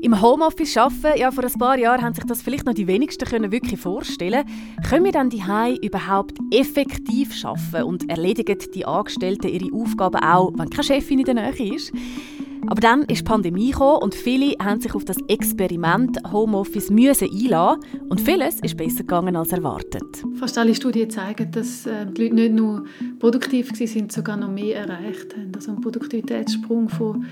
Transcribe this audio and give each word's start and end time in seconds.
Im 0.00 0.22
Homeoffice 0.22 0.76
arbeiten, 0.76 1.18
ja, 1.18 1.32
vor 1.32 1.44
ein 1.44 1.52
paar 1.58 1.76
Jahren 1.76 2.02
haben 2.02 2.14
sich 2.14 2.24
das 2.24 2.40
vielleicht 2.40 2.66
noch 2.66 2.74
die 2.74 2.86
wenigsten 2.86 3.24
können 3.24 3.50
wirklich 3.50 3.80
vorstellen. 3.80 4.44
Können 4.88 5.04
wir 5.04 5.10
dann 5.10 5.28
die 5.28 5.42
überhaupt 5.82 6.38
effektiv 6.52 7.34
arbeiten 7.44 7.82
und 7.82 8.08
erledigen 8.08 8.58
die 8.74 8.84
Angestellten 8.84 9.48
ihre 9.48 9.74
Aufgaben 9.74 10.22
auch, 10.22 10.52
wenn 10.56 10.70
keine 10.70 10.84
Chefin 10.84 11.18
in 11.18 11.24
der 11.24 11.34
Nähe 11.34 11.74
ist? 11.74 11.92
Aber 12.68 12.82
dann 12.82 13.02
ist 13.04 13.20
die 13.20 13.24
Pandemie 13.24 13.70
gekommen 13.70 14.02
und 14.02 14.14
viele 14.14 14.54
haben 14.62 14.80
sich 14.80 14.94
auf 14.94 15.04
das 15.04 15.16
Experiment 15.26 16.18
Homeoffice 16.30 16.90
müssen 16.90 17.28
einlassen 17.30 17.82
und 18.10 18.20
vieles 18.20 18.60
ist 18.60 18.76
besser 18.76 18.98
gegangen 18.98 19.36
als 19.36 19.52
erwartet. 19.52 20.22
Fast 20.34 20.58
alle 20.58 20.74
Studien 20.74 21.08
zeigen, 21.08 21.50
dass 21.50 21.86
äh, 21.86 22.04
die 22.06 22.22
Leute 22.22 22.34
nicht 22.34 22.52
nur 22.52 22.84
produktiv 23.18 23.72
waren, 23.72 24.10
sogar 24.10 24.36
noch 24.36 24.50
mehr 24.50 24.76
erreicht 24.76 25.34
haben. 25.34 25.50
Also 25.54 25.72
ein 25.72 25.80
Produktivitätssprung 25.80 26.90
von 26.90 27.24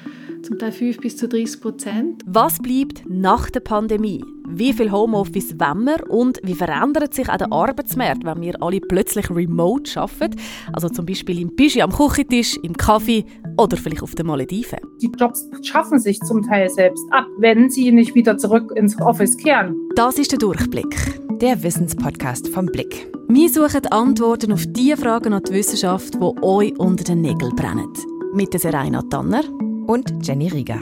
zum 0.43 0.59
Teil 0.59 0.73
5 0.73 0.99
bis 0.99 1.17
zu 1.19 1.29
30 1.29 1.61
Prozent. 1.61 2.23
Was 2.25 2.59
bleibt 2.59 3.03
nach 3.07 3.51
der 3.51 3.61
Pandemie? 3.61 4.23
Wie 4.49 4.73
viel 4.73 4.93
Homeoffice 4.93 5.59
wollen 5.59 5.85
wir 5.85 6.11
und 6.11 6.39
wie 6.43 6.55
verändert 6.55 7.15
sich 7.15 7.29
auch 7.29 7.37
der 7.37 7.53
Arbeitsmarkt, 7.53 8.25
wenn 8.25 8.41
wir 8.41 8.63
alle 8.63 8.81
plötzlich 8.81 9.29
remote 9.31 10.01
arbeiten? 10.01 10.37
Also 10.73 10.89
zum 10.89 11.05
Beispiel 11.05 11.41
im 11.41 11.55
Pischi 11.55 11.83
am 11.83 11.91
Küchentisch, 11.91 12.57
im 12.63 12.77
Kaffee 12.77 13.25
oder 13.59 13.77
vielleicht 13.77 14.03
auf 14.03 14.15
den 14.15 14.27
Malediven. 14.27 14.79
Die 15.03 15.11
Jobs 15.19 15.49
schaffen 15.63 15.99
sich 15.99 16.21
zum 16.21 16.43
Teil 16.43 16.69
selbst 16.71 17.05
ab, 17.11 17.27
wenn 17.39 17.71
sie 17.71 17.91
nicht 17.91 18.15
wieder 18.15 18.39
zurück 18.39 18.73
ins 18.77 19.01
Office 19.01 19.37
kehren. 19.37 19.75
Das 19.97 20.19
ist 20.19 20.33
der 20.33 20.39
Durchblick. 20.39 20.95
Der 21.41 21.63
Wissenspodcast 21.63 22.49
vom 22.49 22.67
Blick. 22.67 23.11
Wir 23.29 23.49
suchen 23.49 23.87
Antworten 23.87 24.53
auf 24.53 24.65
die 24.69 24.95
Fragen 24.97 25.33
an 25.33 25.43
die 25.43 25.53
Wissenschaft, 25.53 26.15
die 26.15 26.43
euch 26.43 26.79
unter 26.79 27.05
den 27.05 27.21
Nägeln 27.21 27.55
brennen. 27.57 27.93
Mit 28.33 28.53
der 28.53 28.61
Serena 28.61 29.03
Tanner 29.03 29.43
und 29.87 30.27
Jenny 30.27 30.49
Rieger. 30.49 30.81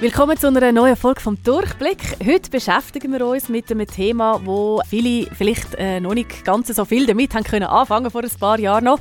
Willkommen 0.00 0.36
zu 0.36 0.48
einer 0.48 0.72
neuen 0.72 0.96
Folge 0.96 1.20
vom 1.20 1.40
Durchblick. 1.42 1.98
Heute 2.26 2.50
beschäftigen 2.50 3.12
wir 3.12 3.24
uns 3.24 3.48
mit 3.48 3.70
einem 3.70 3.86
Thema, 3.86 4.40
wo 4.44 4.82
viele 4.90 5.28
vielleicht 5.32 5.76
äh, 5.76 6.00
noch 6.00 6.14
nicht 6.14 6.44
ganz 6.44 6.66
so 6.66 6.84
viel 6.84 7.06
damit 7.06 7.32
haben 7.32 7.44
können 7.44 7.66
anfangen 7.66 8.10
vor 8.10 8.22
ein 8.22 8.30
paar 8.40 8.58
Jahren 8.58 8.84
noch 8.84 8.98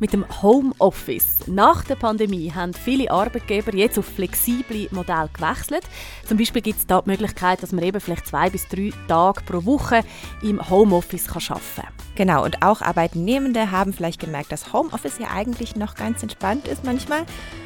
mit 0.00 0.12
dem 0.12 0.24
Homeoffice. 0.42 1.38
Nach 1.46 1.84
der 1.84 1.94
Pandemie 1.94 2.50
haben 2.52 2.74
viele 2.74 3.10
Arbeitgeber 3.10 3.74
jetzt 3.74 3.98
auf 3.98 4.06
flexible 4.06 4.88
Modelle 4.90 5.30
gewechselt. 5.32 5.84
Zum 6.26 6.38
Beispiel 6.38 6.62
gibt 6.62 6.80
es 6.80 6.86
da 6.86 7.02
die 7.02 7.10
Möglichkeit, 7.10 7.62
dass 7.62 7.72
man 7.72 7.84
eben 7.84 8.00
vielleicht 8.00 8.26
zwei 8.26 8.50
bis 8.50 8.66
drei 8.68 8.90
Tage 9.06 9.42
pro 9.42 9.64
Woche 9.64 10.02
im 10.42 10.68
Homeoffice 10.68 11.28
arbeiten 11.28 11.60
kann. 11.76 11.86
Genau, 12.16 12.44
und 12.44 12.62
auch 12.62 12.82
Arbeitnehmende 12.82 13.70
haben 13.70 13.92
vielleicht 13.92 14.20
gemerkt, 14.20 14.52
dass 14.52 14.72
Homeoffice 14.72 15.18
ja 15.18 15.28
eigentlich 15.28 15.76
noch 15.76 15.94
ganz 15.94 16.22
entspannt 16.22 16.66
ist 16.66 16.84
manchmal. 16.84 17.20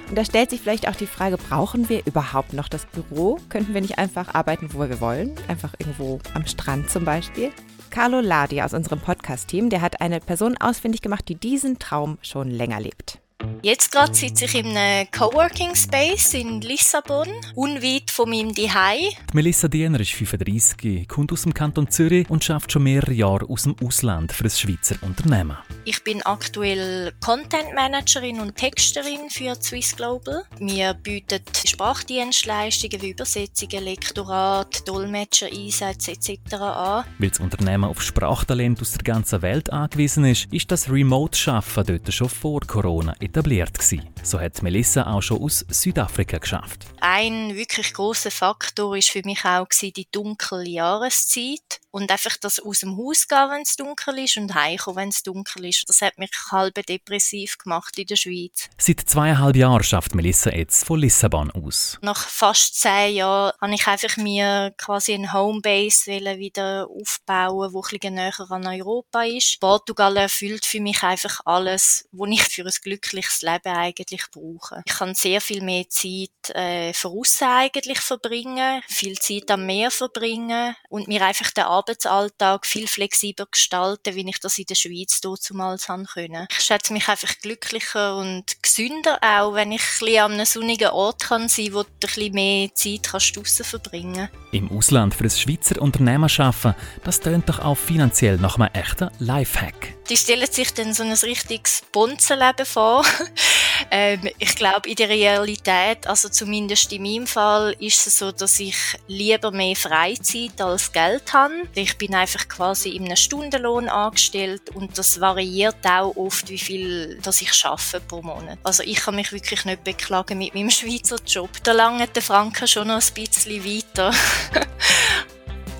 Und 0.08 0.18
da 0.18 0.24
stellt 0.24 0.50
sich 0.50 0.60
vielleicht 0.60 0.86
auch 0.86 0.94
die 0.94 1.06
Frage, 1.06 1.38
brauchen 1.38 1.88
wir 1.88 2.06
überhaupt 2.06 2.52
noch 2.52 2.68
das 2.68 2.86
Büro? 2.86 3.38
Könnten 3.48 3.74
wir 3.74 3.80
nicht 3.80 3.98
einfach 3.98 4.34
arbeiten, 4.34 4.68
wo 4.72 4.80
wir 4.80 5.00
wollen? 5.00 5.34
Einfach 5.48 5.74
irgendwo 5.78 6.20
am 6.34 6.46
Strand 6.46 6.90
zum 6.90 7.04
Beispiel? 7.04 7.50
Carlo 7.94 8.18
Ladi 8.18 8.60
aus 8.60 8.74
unserem 8.74 8.98
Podcast-Team, 8.98 9.70
der 9.70 9.80
hat 9.80 10.00
eine 10.00 10.18
Person 10.18 10.56
ausfindig 10.58 11.00
gemacht, 11.00 11.28
die 11.28 11.36
diesen 11.36 11.78
Traum 11.78 12.18
schon 12.22 12.50
länger 12.50 12.80
lebt. 12.80 13.20
Jetzt 13.62 13.90
gerade 13.90 14.14
sitze 14.14 14.44
ich 14.44 14.54
in 14.54 14.76
einem 14.76 15.10
Coworking 15.10 15.74
Space 15.74 16.34
in 16.34 16.60
Lissabon, 16.60 17.28
unweit 17.54 18.10
von 18.10 18.28
meinem 18.28 18.54
Zuhause. 18.54 19.16
Melissa 19.32 19.68
Diener 19.68 20.00
ist 20.00 20.12
35, 20.12 21.08
kommt 21.08 21.32
aus 21.32 21.42
dem 21.42 21.54
Kanton 21.54 21.90
Zürich 21.90 22.28
und 22.28 22.44
schafft 22.44 22.72
schon 22.72 22.84
mehrere 22.84 23.12
Jahre 23.12 23.48
aus 23.48 23.64
dem 23.64 23.74
Ausland 23.82 24.32
für 24.32 24.44
ein 24.44 24.50
Schweizer 24.50 24.96
Unternehmen. 25.00 25.56
Ich 25.86 26.04
bin 26.04 26.22
aktuell 26.22 27.12
Content 27.24 27.74
Managerin 27.74 28.40
und 28.40 28.54
Texterin 28.54 29.30
für 29.30 29.54
Swiss 29.56 29.96
Global. 29.96 30.44
Wir 30.58 30.94
bieten 30.94 31.40
Sprachdienstleistungen 31.64 33.02
wie 33.02 33.10
Übersetzungen, 33.10 33.82
Lektorat, 33.82 34.86
Dolmetscher, 34.86 35.46
Einsätze 35.46 36.12
etc. 36.12 36.54
an. 36.54 37.04
Weil 37.18 37.30
das 37.30 37.40
Unternehmen 37.40 37.84
auf 37.84 38.02
Sprachtalent 38.02 38.80
aus 38.80 38.92
der 38.92 39.02
ganzen 39.02 39.42
Welt 39.42 39.72
angewiesen 39.72 40.24
ist, 40.26 40.52
ist 40.52 40.70
das 40.70 40.90
Remote-Schaffen 40.90 41.84
dort 41.86 42.12
schon 42.12 42.28
vor 42.28 42.60
Corona 42.60 43.14
etabliert 43.34 43.76
gewesen. 43.76 44.08
So 44.22 44.38
hat 44.38 44.62
Melissa 44.62 45.12
auch 45.12 45.20
schon 45.20 45.42
aus 45.42 45.64
Südafrika 45.68 46.38
geschafft. 46.38 46.86
Ein 47.00 47.56
wirklich 47.56 47.92
großer 47.92 48.30
Faktor 48.30 48.96
ist 48.96 49.10
für 49.10 49.22
mich 49.24 49.44
auch 49.44 49.66
die 49.82 50.06
dunkle 50.12 50.68
Jahreszeit 50.68 51.80
und 51.94 52.10
einfach 52.10 52.36
das 52.40 52.58
aus 52.58 52.80
dem 52.80 52.96
Haus 52.96 53.28
gehen, 53.28 53.50
wenn 53.50 53.62
es 53.62 53.76
dunkel 53.76 54.18
ist 54.18 54.36
und 54.36 54.52
heimkommen, 54.52 54.96
wenn 54.96 55.08
es 55.10 55.22
dunkel 55.22 55.66
ist. 55.66 55.84
Das 55.86 56.00
hat 56.00 56.18
mich 56.18 56.30
halb 56.50 56.74
depressiv 56.86 57.56
gemacht 57.56 57.96
in 57.96 58.06
der 58.06 58.16
Schweiz. 58.16 58.68
Seit 58.78 59.02
zweieinhalb 59.02 59.54
Jahren 59.54 59.84
schafft 59.84 60.12
Melissa 60.12 60.50
jetzt 60.50 60.84
von 60.84 60.98
Lissabon 60.98 61.52
aus. 61.52 61.98
Nach 62.02 62.28
fast 62.28 62.80
zehn 62.80 63.14
Jahren 63.14 63.52
habe 63.60 63.74
ich 63.74 63.86
einfach 63.86 64.16
mir 64.16 64.74
quasi 64.76 65.14
eine 65.14 65.32
Homebase 65.32 66.10
wieder 66.10 66.88
aufbauen, 66.90 67.72
wo 67.72 67.84
ein 67.84 68.14
näher 68.14 68.40
an 68.50 68.66
Europa 68.66 69.22
ist. 69.22 69.60
Portugal 69.60 70.16
erfüllt 70.16 70.66
für 70.66 70.80
mich 70.80 71.00
einfach 71.04 71.42
alles, 71.44 72.08
was 72.10 72.30
ich 72.30 72.42
für 72.42 72.64
ein 72.64 72.74
glückliches 72.82 73.42
Leben 73.42 73.68
eigentlich 73.72 74.24
brauche. 74.32 74.82
Ich 74.84 74.94
kann 74.94 75.14
sehr 75.14 75.40
viel 75.40 75.62
mehr 75.62 75.88
Zeit 75.88 76.56
äh, 76.56 76.92
voraus 76.92 77.40
eigentlich 77.40 78.00
verbringen, 78.00 78.82
viel 78.88 79.16
Zeit 79.16 79.48
am 79.52 79.64
Meer 79.64 79.92
verbringen 79.92 80.74
und 80.88 81.06
mir 81.06 81.24
einfach 81.24 81.52
den 81.52 81.64
Arbeitsalltag 81.84 82.64
viel 82.66 82.86
flexibler 82.86 83.46
gestalten, 83.50 84.14
wie 84.14 84.28
ich 84.28 84.40
das 84.40 84.58
in 84.58 84.64
der 84.64 84.74
Schweiz 84.74 85.20
damals 85.20 85.88
haben 85.88 86.06
können. 86.06 86.46
Ich 86.50 86.64
schätze 86.64 86.92
mich 86.92 87.08
einfach 87.08 87.38
glücklicher 87.42 88.16
und 88.16 88.62
gesünder 88.62 89.18
auch, 89.20 89.54
wenn 89.54 89.72
ich 89.72 89.82
ein 90.00 90.24
an 90.24 90.32
einem 90.32 90.46
sonnigen 90.46 90.88
Ort 90.88 91.24
kann 91.24 91.48
sein 91.48 91.74
wo 91.74 91.82
du 91.82 92.08
ein 92.16 92.32
mehr 92.32 92.74
Zeit 92.74 93.08
kannst 93.10 93.36
draussen 93.36 93.64
verbringen 93.64 94.28
Im 94.52 94.70
Ausland 94.70 95.14
für 95.14 95.24
ein 95.24 95.30
Schweizer 95.30 95.80
Unternehmen 95.80 96.30
arbeiten, 96.38 96.74
das 97.04 97.20
tönt 97.20 97.48
doch 97.48 97.58
auch 97.58 97.76
finanziell 97.76 98.38
nach 98.38 98.58
einem 98.58 98.72
echten 98.72 99.10
Lifehack. 99.18 99.94
Die 100.10 100.16
stellen 100.16 100.50
sich 100.50 100.74
dann 100.74 100.92
so 100.92 101.02
ein 101.02 101.12
richtiges 101.12 101.82
Bonzenleben 101.90 102.66
vor. 102.66 103.04
ähm, 103.90 104.28
ich 104.38 104.54
glaube, 104.54 104.88
in 104.88 104.96
der 104.96 105.08
Realität, 105.08 106.06
also 106.06 106.28
zumindest 106.28 106.92
in 106.92 107.02
meinem 107.02 107.26
Fall, 107.26 107.74
ist 107.78 108.06
es 108.06 108.18
so, 108.18 108.30
dass 108.30 108.60
ich 108.60 108.76
lieber 109.08 109.50
mehr 109.50 109.74
Freizeit 109.74 110.60
als 110.60 110.92
Geld 110.92 111.32
habe. 111.32 111.54
Ich 111.74 111.96
bin 111.96 112.14
einfach 112.14 112.46
quasi 112.48 112.90
in 112.90 113.06
einem 113.06 113.16
Stundenlohn 113.16 113.88
angestellt 113.88 114.70
und 114.74 114.98
das 114.98 115.20
variiert 115.20 115.86
auch 115.86 116.14
oft, 116.16 116.50
wie 116.50 116.58
viel 116.58 117.18
dass 117.22 117.40
ich 117.40 117.54
schaffe 117.54 118.00
pro 118.00 118.20
Monat. 118.20 118.58
Also 118.62 118.82
ich 118.82 118.96
kann 118.96 119.14
mich 119.14 119.32
wirklich 119.32 119.64
nicht 119.64 119.84
beklagen 119.84 120.38
mit 120.38 120.54
meinem 120.54 120.70
Schweizer 120.70 121.16
Job. 121.26 121.50
Da 121.62 121.72
lange 121.72 122.06
der 122.08 122.22
Franken 122.22 122.68
schon 122.68 122.88
noch 122.88 123.00
ein 123.00 123.14
bisschen 123.14 123.64
weiter. 123.64 124.12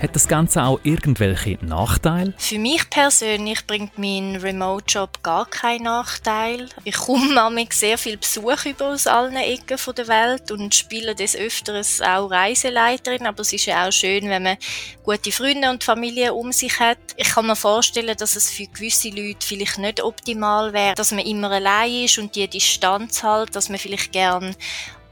Hat 0.04 0.14
das 0.14 0.28
Ganze 0.28 0.62
auch 0.62 0.80
irgendwelche 0.82 1.56
Nachteile? 1.64 2.34
Für 2.36 2.58
mich 2.58 2.90
persönlich 2.90 3.66
bringt 3.66 3.98
mein 3.98 4.36
Remote-Job 4.36 5.22
gar 5.22 5.46
keinen 5.46 5.84
Nachteil. 5.84 6.68
Ich 6.84 6.96
komme 6.96 7.66
sehr 7.70 7.96
viel 7.96 8.18
Besuch 8.18 8.66
über 8.66 8.88
aus 8.88 9.06
allen 9.06 9.36
Ecken 9.36 9.78
der 9.96 10.08
Welt 10.08 10.50
und 10.50 10.74
spiele 10.74 11.14
des 11.14 11.34
Öfteren 11.34 11.82
auch 12.06 12.30
Reiseleiterin. 12.30 13.26
Aber 13.26 13.40
es 13.40 13.54
ist 13.54 13.64
ja 13.64 13.88
auch 13.88 13.92
schön, 13.92 14.28
wenn 14.28 14.42
man 14.42 14.58
gute 15.02 15.32
Freunde 15.32 15.70
und 15.70 15.82
Familie 15.82 16.34
um 16.34 16.52
sich 16.52 16.78
hat. 16.78 16.98
Ich 17.16 17.30
kann 17.30 17.46
mir 17.46 17.56
vorstellen, 17.56 18.14
dass 18.14 18.36
es 18.36 18.50
für 18.50 18.66
gewisse 18.66 19.08
Leute 19.08 19.46
vielleicht 19.46 19.78
nicht 19.78 20.02
optimal 20.02 20.74
wäre, 20.74 20.96
dass 20.96 21.12
man 21.12 21.24
immer 21.24 21.50
allein 21.50 22.04
ist 22.04 22.18
und 22.18 22.36
die 22.36 22.46
Distanz 22.46 23.22
hält, 23.22 23.56
dass 23.56 23.70
man 23.70 23.78
vielleicht 23.78 24.12
gern 24.12 24.54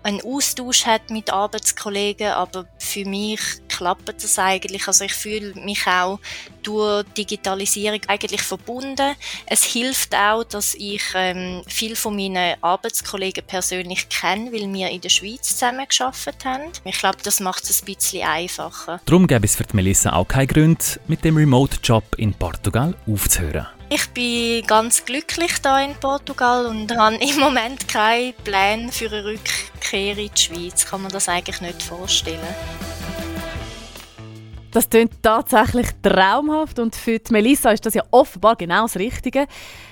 einen 0.03 0.21
Austausch 0.21 0.85
hat 0.85 1.11
mit 1.11 1.33
Arbeitskollegen, 1.33 2.29
aber 2.29 2.67
für 2.79 3.05
mich 3.05 3.41
klappt 3.83 4.23
das 4.23 4.39
eigentlich. 4.39 4.87
Also 4.87 5.05
ich 5.05 5.15
fühle 5.15 5.55
mich 5.55 5.87
auch 5.87 6.21
durch 6.63 7.05
Digitalisierung 7.17 8.01
eigentlich 8.07 8.43
verbunden. 8.43 9.15
Es 9.47 9.65
hilft 9.65 10.15
auch, 10.15 10.45
dass 10.45 10.75
ich 10.75 11.03
ähm, 11.15 11.63
viel 11.67 11.97
von 11.97 12.15
meinen 12.15 12.55
Arbeitskollegen 12.61 13.45
persönlich 13.45 14.09
kenne, 14.09 14.53
weil 14.53 14.73
wir 14.73 14.89
in 14.91 15.01
der 15.01 15.09
Schweiz 15.09 15.49
zusammen 15.49 15.87
geschafft 15.89 16.45
haben. 16.45 16.71
Ich 16.85 16.99
glaube, 16.99 17.19
das 17.25 17.41
macht 17.41 17.65
es 17.69 17.83
ein 17.83 17.87
bisschen 17.87 18.27
einfacher. 18.27 19.01
Darum 19.05 19.27
gäbe 19.27 19.45
es 19.45 19.57
für 19.57 19.65
die 19.65 19.75
Melissa 19.75 20.13
auch 20.13 20.29
keinen 20.29 20.47
Grund, 20.47 21.01
mit 21.09 21.25
dem 21.25 21.37
Remote-Job 21.37 22.05
in 22.17 22.33
Portugal 22.35 22.95
aufzuhören. 23.07 23.67
Ich 23.89 24.09
bin 24.11 24.67
ganz 24.67 25.05
glücklich 25.05 25.59
da 25.61 25.83
in 25.83 25.95
Portugal 25.97 26.65
und 26.67 26.97
habe 26.97 27.17
im 27.17 27.39
Moment 27.39 27.89
keinen 27.89 28.33
Plan 28.43 28.91
für 28.91 29.09
eine 29.09 29.25
Rückkehr 29.25 30.17
in 30.17 30.31
die 30.35 30.41
Schweiz. 30.41 30.87
Kann 30.87 31.03
man 31.03 31.13
das 31.13 31.29
eigentlich 31.29 31.61
nicht 31.61 31.83
vorstellen. 31.83 32.41
Das 34.73 34.89
klingt 34.89 35.23
tatsächlich 35.23 35.89
traumhaft 36.03 36.79
und 36.79 36.97
für 36.97 37.19
die 37.19 37.33
Melissa 37.33 37.73
ist 37.73 37.85
das 37.85 37.93
ja 37.93 38.03
offenbar 38.11 38.57
genau 38.57 38.83
das 38.83 38.97
Richtige. 38.97 39.47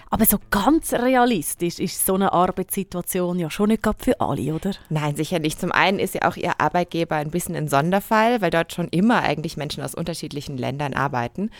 Aber 0.08 0.24
so 0.24 0.38
ganz 0.50 0.92
realistisch 0.94 1.78
ist 1.78 2.04
so 2.04 2.14
eine 2.14 2.32
Arbeitssituation 2.32 3.38
ja 3.38 3.50
schon 3.50 3.68
nicht 3.68 3.86
für 3.98 4.20
alle, 4.20 4.54
oder? 4.54 4.72
Nein, 4.88 5.14
sicher 5.16 5.38
nicht. 5.38 5.60
Zum 5.60 5.70
einen 5.70 5.98
ist 6.00 6.14
ja 6.14 6.28
auch 6.28 6.36
ihr 6.36 6.60
Arbeitgeber 6.60 7.16
ein 7.16 7.30
bisschen 7.30 7.54
ein 7.54 7.68
Sonderfall, 7.68 8.40
weil 8.40 8.50
dort 8.50 8.72
schon 8.72 8.88
immer 8.88 9.22
eigentlich 9.22 9.58
Menschen 9.58 9.84
aus 9.84 9.94
unterschiedlichen 9.94 10.56
Ländern 10.56 10.94
arbeiten. 10.94 11.50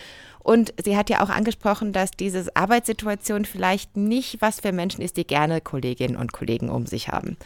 Und 0.41 0.73
sie 0.83 0.97
hat 0.97 1.11
ja 1.11 1.23
auch 1.23 1.29
angesprochen, 1.29 1.93
dass 1.93 2.11
diese 2.13 2.45
Arbeitssituation 2.57 3.45
vielleicht 3.45 3.97
nicht 3.99 4.41
was 4.41 4.61
für 4.61 4.73
Menschen 4.73 5.03
ist, 5.03 5.19
die 5.19 5.27
gerne 5.27 5.61
Kolleginnen 5.61 6.17
und 6.17 6.33
Kollegen 6.33 6.71
um 6.71 6.87
sich 6.87 7.09
haben. 7.09 7.37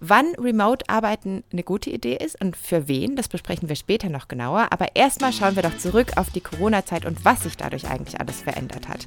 Wann 0.00 0.34
Remote-Arbeiten 0.38 1.42
eine 1.52 1.62
gute 1.62 1.90
Idee 1.90 2.16
ist 2.16 2.38
und 2.40 2.56
für 2.56 2.86
wen, 2.86 3.16
das 3.16 3.28
besprechen 3.28 3.68
wir 3.68 3.76
später 3.76 4.10
noch 4.10 4.28
genauer. 4.28 4.68
Aber 4.70 4.94
erstmal 4.94 5.32
schauen 5.32 5.56
wir 5.56 5.62
doch 5.62 5.78
zurück 5.78 6.12
auf 6.16 6.30
die 6.30 6.40
Corona-Zeit 6.40 7.06
und 7.06 7.24
was 7.24 7.44
sich 7.44 7.56
dadurch 7.56 7.88
eigentlich 7.88 8.20
alles 8.20 8.42
verändert 8.42 8.88
hat. 8.88 9.06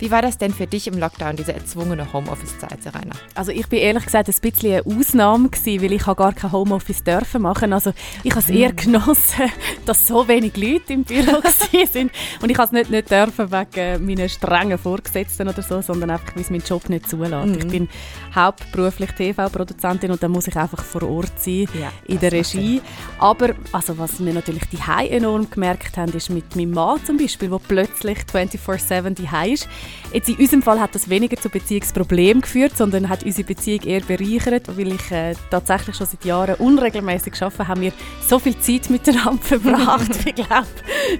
Wie 0.00 0.10
war 0.10 0.22
das 0.22 0.38
denn 0.38 0.54
für 0.54 0.66
dich 0.66 0.86
im 0.86 0.98
Lockdown, 0.98 1.36
diese 1.36 1.52
erzwungene 1.52 2.10
Homeoffice-Zeit, 2.10 2.82
Serena? 2.82 3.14
Also 3.34 3.52
ich 3.52 3.68
bin 3.68 3.80
ehrlich 3.80 4.06
gesagt 4.06 4.30
ein 4.30 4.34
bisschen 4.40 4.82
eine 4.86 4.98
Ausnahme 4.98 5.50
gewesen, 5.50 5.82
weil 5.82 5.92
ich 5.92 6.04
gar 6.04 6.32
kein 6.32 6.52
Homeoffice 6.52 7.04
dürfen 7.04 7.42
machen. 7.42 7.74
Also 7.74 7.92
ich 8.22 8.30
habe 8.30 8.40
es 8.40 8.48
eher 8.48 8.72
mm. 8.72 8.76
genossen, 8.76 9.52
dass 9.84 10.06
so 10.06 10.26
wenig 10.26 10.56
Leute 10.56 10.94
im 10.94 11.04
Büro 11.04 11.42
sind 11.92 12.12
und 12.40 12.50
ich 12.50 12.56
habe 12.56 12.64
es 12.64 12.72
nicht, 12.72 12.90
nicht 12.90 13.10
dürfen 13.10 13.52
wegen 13.52 14.06
meiner 14.06 14.30
strengen 14.30 14.78
Vorgesetzten 14.78 15.48
oder 15.48 15.60
so, 15.60 15.82
sondern 15.82 16.12
einfach, 16.12 16.34
weil 16.34 16.42
es 16.44 16.50
mein 16.50 16.62
Job 16.62 16.88
nicht 16.88 17.06
zulässt. 17.06 17.46
Mm. 17.46 17.58
Ich 17.58 17.68
bin 17.68 17.88
hauptberuflich 18.34 19.10
TV-Produzentin 19.10 20.10
und 20.12 20.22
muss 20.30 20.48
ich 20.48 20.56
einfach 20.56 20.82
vor 20.84 21.02
Ort 21.02 21.32
sein 21.38 21.66
ja, 21.78 21.92
in 22.06 22.18
der 22.18 22.32
Regie. 22.32 22.80
Aber 23.18 23.50
also 23.72 23.98
was 23.98 24.24
wir 24.24 24.32
natürlich 24.32 24.64
die 24.68 24.78
enorm 25.10 25.50
gemerkt 25.50 25.96
haben, 25.96 26.12
ist 26.12 26.30
mit 26.30 26.56
meinem 26.56 26.72
Mann 26.72 27.04
zum 27.04 27.16
Beispiel, 27.16 27.48
der 27.48 27.58
plötzlich 27.58 28.18
24/7 28.32 29.14
die 29.14 29.52
ist. 29.52 29.68
Jetzt 30.12 30.28
in 30.28 30.36
unserem 30.36 30.62
Fall 30.62 30.80
hat 30.80 30.94
das 30.94 31.08
weniger 31.08 31.36
zu 31.36 31.48
Beziehungsproblemen 31.48 32.42
geführt, 32.42 32.76
sondern 32.76 33.08
hat 33.08 33.24
unsere 33.24 33.46
Beziehung 33.46 33.82
eher 33.82 34.00
bereichert, 34.00 34.68
weil 34.76 34.92
ich 34.92 35.10
äh, 35.10 35.34
tatsächlich 35.50 35.96
schon 35.96 36.06
seit 36.06 36.24
Jahren 36.24 36.56
unregelmäßig 36.56 37.40
arbeite, 37.42 37.68
haben 37.68 37.80
wir 37.80 37.92
so 38.26 38.38
viel 38.38 38.58
Zeit 38.58 38.90
miteinander 38.90 39.38
verbracht, 39.42 40.10
ich 40.24 40.34
glaube, 40.34 40.66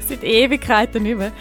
seit 0.06 0.24
Ewigkeiten 0.24 1.02
nicht 1.02 1.18
mehr. 1.18 1.32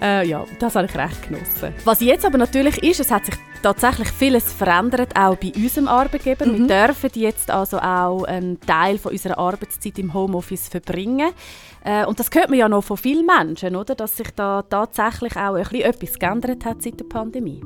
Äh, 0.00 0.28
ja, 0.28 0.44
das 0.58 0.74
habe 0.74 0.86
ich 0.86 0.94
recht 0.94 1.28
genossen. 1.28 1.74
Was 1.84 2.00
jetzt 2.00 2.24
aber 2.24 2.38
natürlich 2.38 2.82
ist, 2.82 3.00
es 3.00 3.10
hat 3.10 3.24
sich 3.24 3.34
tatsächlich 3.66 4.12
vieles 4.12 4.52
verändert, 4.52 5.16
auch 5.16 5.34
bei 5.36 5.52
unserem 5.56 5.88
Arbeitgeber. 5.88 6.46
Mhm. 6.46 6.68
Wir 6.68 6.86
dürfen 6.86 7.10
jetzt 7.14 7.50
also 7.50 7.78
auch 7.78 8.22
einen 8.22 8.60
Teil 8.60 8.96
von 8.96 9.10
unserer 9.10 9.38
Arbeitszeit 9.38 9.98
im 9.98 10.14
Homeoffice 10.14 10.68
verbringen. 10.68 11.32
Äh, 11.84 12.06
und 12.06 12.20
das 12.20 12.30
hört 12.32 12.48
man 12.48 12.58
ja 12.60 12.68
noch 12.68 12.84
von 12.84 12.96
vielen 12.96 13.26
Menschen, 13.26 13.74
oder? 13.74 13.96
dass 13.96 14.16
sich 14.16 14.30
da 14.36 14.62
tatsächlich 14.62 15.36
auch 15.36 15.54
ein 15.54 15.62
bisschen 15.64 15.82
etwas 15.82 16.18
geändert 16.18 16.64
hat 16.64 16.80
seit 16.80 17.00
der 17.00 17.06
Pandemie. 17.06 17.60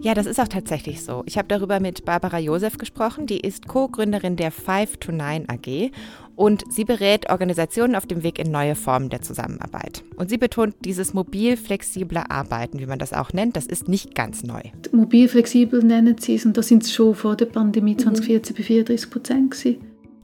Ja, 0.00 0.14
das 0.14 0.26
ist 0.26 0.40
auch 0.40 0.48
tatsächlich 0.48 1.04
so. 1.04 1.22
Ich 1.26 1.38
habe 1.38 1.46
darüber 1.46 1.78
mit 1.78 2.04
Barbara 2.04 2.38
Josef 2.38 2.76
gesprochen, 2.76 3.26
die 3.26 3.38
ist 3.38 3.68
Co-Gründerin 3.68 4.36
der 4.36 4.50
5 4.50 4.96
to 4.96 5.12
9 5.12 5.48
AG 5.48 5.90
und 6.36 6.64
sie 6.68 6.84
berät 6.84 7.30
Organisationen 7.30 7.94
auf 7.94 8.06
dem 8.06 8.22
Weg 8.22 8.38
in 8.38 8.50
neue 8.50 8.74
Formen 8.74 9.08
der 9.08 9.22
Zusammenarbeit. 9.22 10.02
Und 10.16 10.30
sie 10.30 10.38
betont, 10.38 10.74
dieses 10.84 11.14
mobil 11.14 11.56
flexible 11.56 12.22
Arbeiten, 12.28 12.78
wie 12.80 12.86
man 12.86 12.98
das 12.98 13.12
auch 13.12 13.32
nennt, 13.32 13.56
das 13.56 13.66
ist 13.66 13.88
nicht 13.88 14.14
ganz 14.14 14.42
neu. 14.42 14.62
Mobil 14.92 15.28
flexibel 15.44 15.82
nennen 15.82 16.16
sie 16.18 16.36
es 16.36 16.46
und 16.46 16.56
da 16.56 16.62
sind 16.62 16.84
es 16.84 16.92
schon 16.92 17.14
vor 17.14 17.36
der 17.36 17.46
Pandemie 17.46 17.96
2014 17.96 18.54
mhm. 18.54 18.56
bei 18.56 18.62
34 18.62 19.10
Prozent 19.10 19.50
gewesen. 19.50 19.76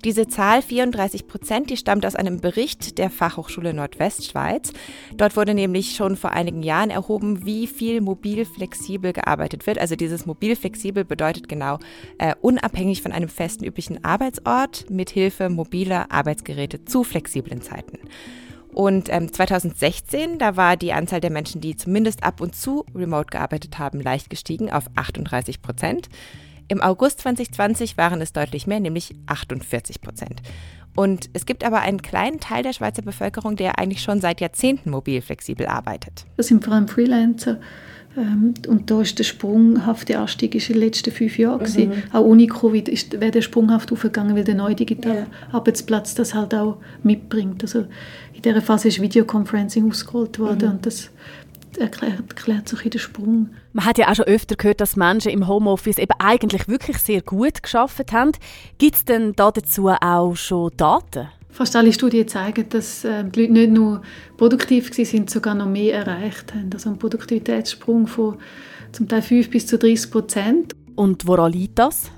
Diese 0.02 0.26
Zahl 0.26 0.62
34 0.62 1.26
Prozent, 1.26 1.68
die 1.68 1.76
stammt 1.76 2.06
aus 2.06 2.14
einem 2.14 2.40
Bericht 2.40 2.96
der 2.96 3.10
Fachhochschule 3.10 3.74
Nordwestschweiz. 3.74 4.72
Dort 5.14 5.36
wurde 5.36 5.52
nämlich 5.52 5.94
schon 5.94 6.16
vor 6.16 6.30
einigen 6.30 6.62
Jahren 6.62 6.88
erhoben, 6.88 7.44
wie 7.44 7.66
viel 7.66 8.00
mobil 8.00 8.46
flexibel 8.46 9.12
gearbeitet 9.12 9.66
wird. 9.66 9.78
Also 9.78 9.96
dieses 9.96 10.24
mobil 10.24 10.56
flexibel 10.56 11.04
bedeutet 11.04 11.50
genau 11.50 11.78
äh, 12.16 12.34
unabhängig 12.40 13.02
von 13.02 13.12
einem 13.12 13.28
festen 13.28 13.64
üblichen 13.64 14.02
Arbeitsort 14.02 14.88
mit 14.88 15.10
Hilfe 15.10 15.50
mobiler 15.50 16.10
Arbeitsgeräte 16.10 16.86
zu 16.86 17.04
flexiblen 17.04 17.60
Zeiten. 17.60 17.98
Und 18.72 19.08
ähm, 19.10 19.32
2016, 19.32 20.38
da 20.38 20.56
war 20.56 20.76
die 20.76 20.92
Anzahl 20.92 21.20
der 21.20 21.30
Menschen, 21.30 21.60
die 21.60 21.76
zumindest 21.76 22.22
ab 22.22 22.40
und 22.40 22.54
zu 22.54 22.84
remote 22.94 23.30
gearbeitet 23.30 23.78
haben, 23.78 24.00
leicht 24.00 24.30
gestiegen 24.30 24.70
auf 24.70 24.84
38 24.94 25.60
Prozent. 25.60 26.08
Im 26.68 26.80
August 26.80 27.20
2020 27.20 27.98
waren 27.98 28.20
es 28.20 28.32
deutlich 28.32 28.68
mehr, 28.68 28.78
nämlich 28.78 29.14
48 29.26 30.00
Prozent. 30.00 30.40
Und 30.94 31.30
es 31.32 31.46
gibt 31.46 31.64
aber 31.64 31.80
einen 31.80 32.02
kleinen 32.02 32.40
Teil 32.40 32.62
der 32.62 32.72
Schweizer 32.72 33.02
Bevölkerung, 33.02 33.56
der 33.56 33.78
eigentlich 33.78 34.02
schon 34.02 34.20
seit 34.20 34.40
Jahrzehnten 34.40 34.90
mobil 34.90 35.20
flexibel 35.20 35.66
arbeitet. 35.66 36.26
Das 36.36 36.46
sind 36.48 36.64
vor 36.64 36.74
allem 36.74 36.88
Freelancer. 36.88 37.58
Ähm, 38.16 38.54
und 38.66 38.90
da 38.90 39.00
ist 39.00 39.18
der 39.18 39.24
sprunghafte 39.24 40.18
Anstieg 40.18 40.54
in 40.54 40.60
den 40.60 40.76
letzten 40.78 41.12
fünf 41.12 41.38
Jahren. 41.38 41.62
Mhm. 41.62 41.92
Auch 42.12 42.24
ohne 42.24 42.46
Covid 42.46 43.20
wäre 43.20 43.30
der 43.30 43.42
sprunghaft 43.42 43.92
aufgegangen, 43.92 44.34
weil 44.36 44.44
der 44.44 44.56
neue 44.56 44.74
digitale 44.74 45.20
ja. 45.20 45.26
Arbeitsplatz 45.52 46.14
das 46.14 46.34
halt 46.34 46.54
auch 46.54 46.78
mitbringt. 47.02 47.62
Also 47.62 47.86
in 48.32 48.42
dieser 48.42 48.62
Phase 48.62 48.88
ist 48.88 49.00
Videoconferencing 49.00 49.88
ausgerollt 49.88 50.38
worden 50.38 50.68
mhm. 50.68 50.74
und 50.74 50.86
das 50.86 51.10
erklärt, 51.78 52.18
erklärt 52.28 52.68
sich 52.68 52.84
in 52.84 52.90
den 52.90 53.00
Sprung. 53.00 53.50
Man 53.72 53.84
hat 53.84 53.98
ja 53.98 54.10
auch 54.10 54.14
schon 54.16 54.24
öfter 54.24 54.56
gehört, 54.56 54.80
dass 54.80 54.96
Menschen 54.96 55.30
im 55.30 55.46
Homeoffice 55.46 55.98
eben 55.98 56.14
eigentlich 56.18 56.66
wirklich 56.66 56.98
sehr 56.98 57.22
gut 57.22 57.62
geschafft 57.62 58.12
haben. 58.12 58.32
Gibt 58.78 58.96
es 58.96 59.04
denn 59.04 59.34
da 59.36 59.52
dazu 59.52 59.88
auch 59.88 60.34
schon 60.34 60.72
Daten? 60.76 61.28
Fast 61.50 61.74
alle 61.76 61.92
Studien 61.92 62.28
zeigen, 62.28 62.68
dass 62.68 63.04
äh, 63.04 63.24
die 63.24 63.40
Leute 63.40 63.52
nicht 63.52 63.72
nur 63.72 64.02
produktiv 64.36 64.90
waren, 64.90 65.28
sogar 65.28 65.54
noch 65.54 65.66
mehr 65.66 65.94
erreicht 65.94 66.54
haben. 66.54 66.70
Also 66.72 66.90
ein 66.90 66.98
Produktivitätssprung 66.98 68.06
von 68.06 68.38
zum 68.92 69.08
Teil 69.08 69.22
5 69.22 69.50
bis 69.50 69.66
zu 69.66 69.78
30 69.78 70.10
Prozent. 70.10 70.76
Und 70.94 71.26
woran 71.26 71.52
liegt 71.52 71.78
das? 71.78 72.10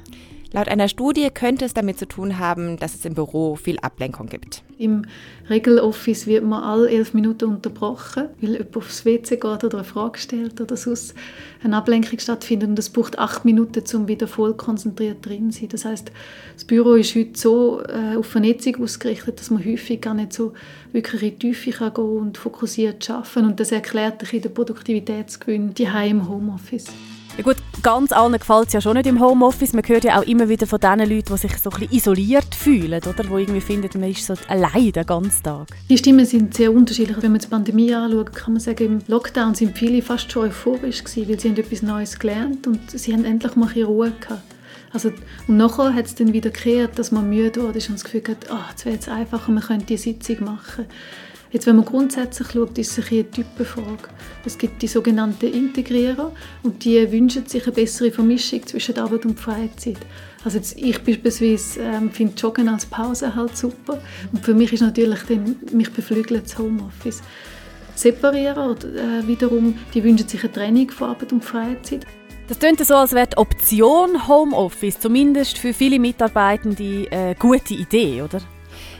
Laut 0.54 0.68
einer 0.68 0.88
Studie 0.88 1.30
könnte 1.32 1.64
es 1.64 1.72
damit 1.72 1.98
zu 1.98 2.06
tun 2.06 2.38
haben, 2.38 2.76
dass 2.76 2.94
es 2.94 3.06
im 3.06 3.14
Büro 3.14 3.56
viel 3.56 3.78
Ablenkung 3.78 4.26
gibt. 4.26 4.62
Im 4.76 5.06
Regeloffice 5.48 6.26
wird 6.26 6.44
man 6.44 6.62
alle 6.62 6.90
elf 6.90 7.14
Minuten 7.14 7.46
unterbrochen, 7.46 8.28
weil 8.42 8.52
jemand 8.52 8.76
aufs 8.76 9.06
WC 9.06 9.36
geht 9.36 9.64
oder 9.64 9.78
eine 9.78 9.84
Frage 9.84 10.18
stellt 10.18 10.60
oder 10.60 10.76
sonst 10.76 11.14
eine 11.64 11.74
Ablenkung 11.74 12.18
stattfindet. 12.18 12.68
Und 12.68 12.78
es 12.78 12.90
braucht 12.90 13.18
acht 13.18 13.46
Minuten, 13.46 13.82
um 13.96 14.08
wieder 14.08 14.28
voll 14.28 14.52
konzentriert 14.52 15.24
drin 15.24 15.52
zu 15.52 15.60
sein. 15.60 15.68
Das 15.70 15.86
heißt, 15.86 16.12
das 16.52 16.64
Büro 16.66 16.94
ist 16.94 17.14
heute 17.16 17.38
so 17.38 17.82
äh, 17.84 18.16
auf 18.16 18.26
Vernetzung 18.26 18.82
ausgerichtet, 18.82 19.40
dass 19.40 19.48
man 19.48 19.64
häufig 19.64 20.02
gar 20.02 20.12
nicht 20.12 20.34
so 20.34 20.52
wirklich 20.92 21.22
in 21.22 21.30
die 21.30 21.38
Tiefe 21.38 21.70
kann 21.70 21.94
gehen 21.94 22.04
und 22.04 22.36
fokussiert 22.36 23.08
arbeiten 23.08 23.46
Und 23.46 23.58
das 23.58 23.72
erklärt 23.72 24.26
sich 24.26 24.42
den 24.42 24.52
Produktivitätsgewinn 24.52 25.72
die 25.72 25.84
im 25.84 26.28
Homeoffice. 26.28 26.92
Ja 27.38 27.44
gut, 27.44 27.56
ganz 27.82 28.12
allen 28.12 28.34
gefällt 28.34 28.66
es 28.66 28.74
ja 28.74 28.80
schon 28.82 28.94
nicht 28.94 29.06
im 29.06 29.18
Homeoffice. 29.18 29.72
Man 29.72 29.82
hört 29.86 30.04
ja 30.04 30.20
auch 30.20 30.22
immer 30.24 30.50
wieder 30.50 30.66
von 30.66 30.78
den 30.78 30.98
Leuten, 30.98 31.32
die 31.32 31.38
sich 31.38 31.56
so 31.56 31.70
ein 31.70 31.80
bisschen 31.80 31.96
isoliert 31.96 32.54
fühlen, 32.54 33.00
oder? 33.02 33.24
Die 33.24 33.42
irgendwie 33.42 33.62
finden, 33.62 33.88
man 33.98 34.10
ist 34.10 34.26
so 34.26 34.34
allein 34.48 34.92
den 34.92 35.06
ganzen 35.06 35.42
Tag. 35.42 35.68
Die 35.88 35.96
Stimmen 35.96 36.26
sind 36.26 36.52
sehr 36.52 36.70
unterschiedlich. 36.70 37.16
Wenn 37.22 37.32
man 37.32 37.40
die 37.40 37.46
Pandemie 37.46 37.94
anschaut, 37.94 38.34
kann 38.34 38.52
man 38.52 38.60
sagen, 38.60 38.84
im 38.84 38.98
Lockdown 39.06 39.54
sind 39.54 39.78
viele 39.78 40.02
fast 40.02 40.30
schon 40.30 40.48
euphorisch 40.48 41.04
gewesen, 41.04 41.28
weil 41.30 41.40
sie 41.40 41.48
haben 41.48 41.56
etwas 41.56 41.80
Neues 41.80 42.18
gelernt 42.18 42.66
und 42.66 42.90
sie 42.90 43.14
haben 43.14 43.24
endlich 43.24 43.56
mal 43.56 43.70
ein 43.74 43.82
Ruhe 43.82 44.12
gehabt. 44.20 44.42
Also, 44.92 45.10
und 45.48 45.56
nachher 45.56 45.94
hat 45.94 46.04
es 46.04 46.14
dann 46.14 46.34
wieder 46.34 46.50
gekehrt, 46.50 46.98
dass 46.98 47.12
man 47.12 47.30
müde 47.30 47.62
wurde 47.62 47.78
und 47.78 47.94
das 47.94 48.04
Gefühl 48.04 48.24
hat, 48.28 48.48
oh, 48.50 48.70
jetzt 48.70 48.84
wäre 48.84 48.98
es 48.98 49.08
einfacher, 49.08 49.50
man 49.50 49.62
könnte 49.62 49.86
die 49.86 49.96
Sitzung 49.96 50.44
machen. 50.44 50.84
Jetzt, 51.52 51.66
wenn 51.66 51.76
man 51.76 51.84
grundsätzlich 51.84 52.50
schaut, 52.50 52.78
ist 52.78 52.96
es 52.96 53.10
eine 53.10 53.30
Typenfrage. 53.30 54.08
Es 54.46 54.56
gibt 54.56 54.80
die 54.80 54.86
sogenannten 54.86 55.52
Integrierer 55.52 56.32
und 56.62 56.82
die 56.82 57.12
wünschen 57.12 57.46
sich 57.46 57.64
eine 57.64 57.72
bessere 57.72 58.10
Vermischung 58.10 58.66
zwischen 58.66 58.98
Arbeit 58.98 59.26
und 59.26 59.38
Freizeit. 59.38 59.98
Also 60.44 60.56
jetzt, 60.56 60.78
ich 60.78 60.98
beispielsweise 61.04 61.80
ähm, 61.80 62.10
finde 62.10 62.34
Joggen 62.36 62.70
als 62.70 62.86
Pause 62.86 63.36
halt 63.36 63.54
super 63.54 64.00
und 64.32 64.42
für 64.42 64.54
mich 64.54 64.72
ist 64.72 64.80
natürlich 64.80 65.20
dann, 65.28 65.56
mich 65.72 65.92
beflügelt 65.92 66.46
das 66.46 66.58
Homeoffice. 66.58 67.22
Separierer 67.94 68.70
äh, 68.70 69.26
wiederum, 69.26 69.78
die 69.92 70.02
wünschen 70.02 70.26
sich 70.26 70.42
eine 70.42 70.52
Trennung 70.52 70.90
von 70.90 71.10
Arbeit 71.10 71.34
und 71.34 71.44
Freizeit. 71.44 72.06
Das 72.48 72.58
klingt 72.58 72.84
so, 72.84 72.94
als 72.94 73.12
wäre 73.12 73.28
die 73.28 73.36
Option 73.36 74.26
Homeoffice 74.26 74.98
zumindest 74.98 75.58
für 75.58 75.74
viele 75.74 75.98
Mitarbeitende 75.98 77.06
eine 77.10 77.34
gute 77.34 77.74
Idee, 77.74 78.22
oder? 78.22 78.40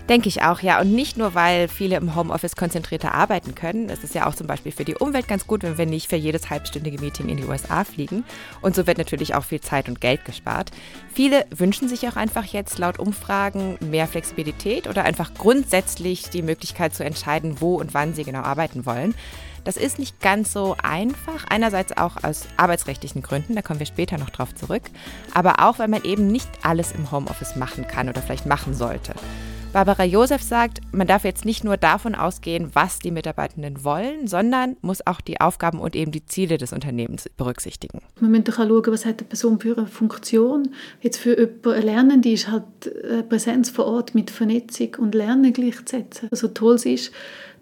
Denke 0.09 0.29
ich 0.29 0.43
auch, 0.43 0.61
ja. 0.61 0.81
Und 0.81 0.93
nicht 0.93 1.17
nur, 1.17 1.35
weil 1.35 1.69
viele 1.69 1.97
im 1.97 2.17
Homeoffice 2.17 2.57
konzentrierter 2.57 3.15
arbeiten 3.15 3.55
können. 3.55 3.89
Es 3.89 4.03
ist 4.03 4.15
ja 4.15 4.27
auch 4.27 4.35
zum 4.35 4.49
Beispiel 4.49 4.73
für 4.73 4.85
die 4.85 4.97
Umwelt 4.97 5.29
ganz 5.29 5.47
gut, 5.47 5.63
wenn 5.63 5.79
wir 5.79 5.87
nicht 5.87 6.11
für 6.11 6.17
jedes 6.17 6.51
halbstündige 6.51 7.01
Meeting 7.01 7.29
in 7.29 7.37
die 7.37 7.45
USA 7.45 7.85
fliegen. 7.85 8.25
Und 8.61 8.75
so 8.75 8.87
wird 8.89 8.99
natürlich 8.99 9.35
auch 9.37 9.45
viel 9.45 9.61
Zeit 9.61 9.89
und 9.89 10.01
Geld 10.01 10.25
gespart. 10.25 10.73
Viele 11.15 11.47
wünschen 11.57 11.89
sich 11.89 12.07
auch 12.09 12.17
einfach 12.17 12.45
jetzt 12.47 12.79
laut 12.79 12.99
Umfragen 12.99 13.79
mehr 13.81 14.09
Flexibilität 14.09 14.89
oder 14.89 15.05
einfach 15.05 15.35
grundsätzlich 15.35 16.31
die 16.31 16.43
Möglichkeit 16.43 16.95
zu 16.95 17.05
entscheiden, 17.05 17.61
wo 17.61 17.77
und 17.77 17.95
wann 17.95 18.13
sie 18.13 18.25
genau 18.25 18.41
arbeiten 18.41 18.85
wollen. 18.85 19.15
Das 19.65 19.77
ist 19.77 20.01
nicht 20.01 20.21
ganz 20.21 20.53
so 20.53 20.77
einfach. 20.83 21.45
Einerseits 21.49 21.97
auch 21.97 22.25
aus 22.25 22.49
arbeitsrechtlichen 22.57 23.23
Gründen, 23.23 23.55
da 23.55 23.63
kommen 23.63 23.79
wir 23.79 23.87
später 23.87 24.19
noch 24.19 24.31
drauf 24.31 24.53
zurück. 24.55 24.83
Aber 25.33 25.61
auch, 25.61 25.79
weil 25.79 25.89
man 25.89 26.03
eben 26.03 26.27
nicht 26.27 26.49
alles 26.63 26.91
im 26.91 27.13
Homeoffice 27.13 27.55
machen 27.55 27.87
kann 27.87 28.09
oder 28.09 28.21
vielleicht 28.21 28.47
machen 28.47 28.75
sollte. 28.75 29.15
Barbara 29.73 30.05
Josef 30.05 30.43
sagt, 30.43 30.81
man 30.93 31.07
darf 31.07 31.25
jetzt 31.25 31.47
nicht 31.47 31.65
nur 31.65 31.79
davon 31.79 32.15
ausgehen, 32.15 32.69
was 32.75 32.99
die 32.99 33.11
Mitarbeitenden 33.11 33.85
wollen, 33.85 34.27
sondern 34.27 34.77
muss 34.83 35.07
auch 35.07 35.23
die 35.23 35.41
Aufgaben 35.41 35.81
und 35.81 35.97
eben 35.97 36.13
die 36.13 36.27
Ziele 36.27 36.59
des 36.59 36.75
Unternehmens 36.75 37.31
berücksichtigen. 37.39 38.01
Man 38.21 38.33
muss 38.33 38.51
auch 38.51 38.57
schauen, 38.57 38.83
was 38.89 39.07
hat 39.07 39.21
eine 39.21 39.29
Person 39.29 39.59
für 39.61 39.79
eine 39.79 39.87
Funktion. 39.87 40.75
Jetzt 41.01 41.17
für 41.17 41.39
jemanden 41.39 41.87
Lernende 41.87 42.31
ist 42.31 42.51
halt 42.51 42.65
Präsenz 43.31 43.71
vor 43.71 43.87
Ort 43.87 44.15
mit 44.15 44.31
Vernetzung 44.31 44.97
und 44.99 45.15
Lernen 45.15 45.55
gleichzusetzen. 45.55 46.29
Also 46.31 46.49
toll 46.49 46.77
ist, 46.85 47.11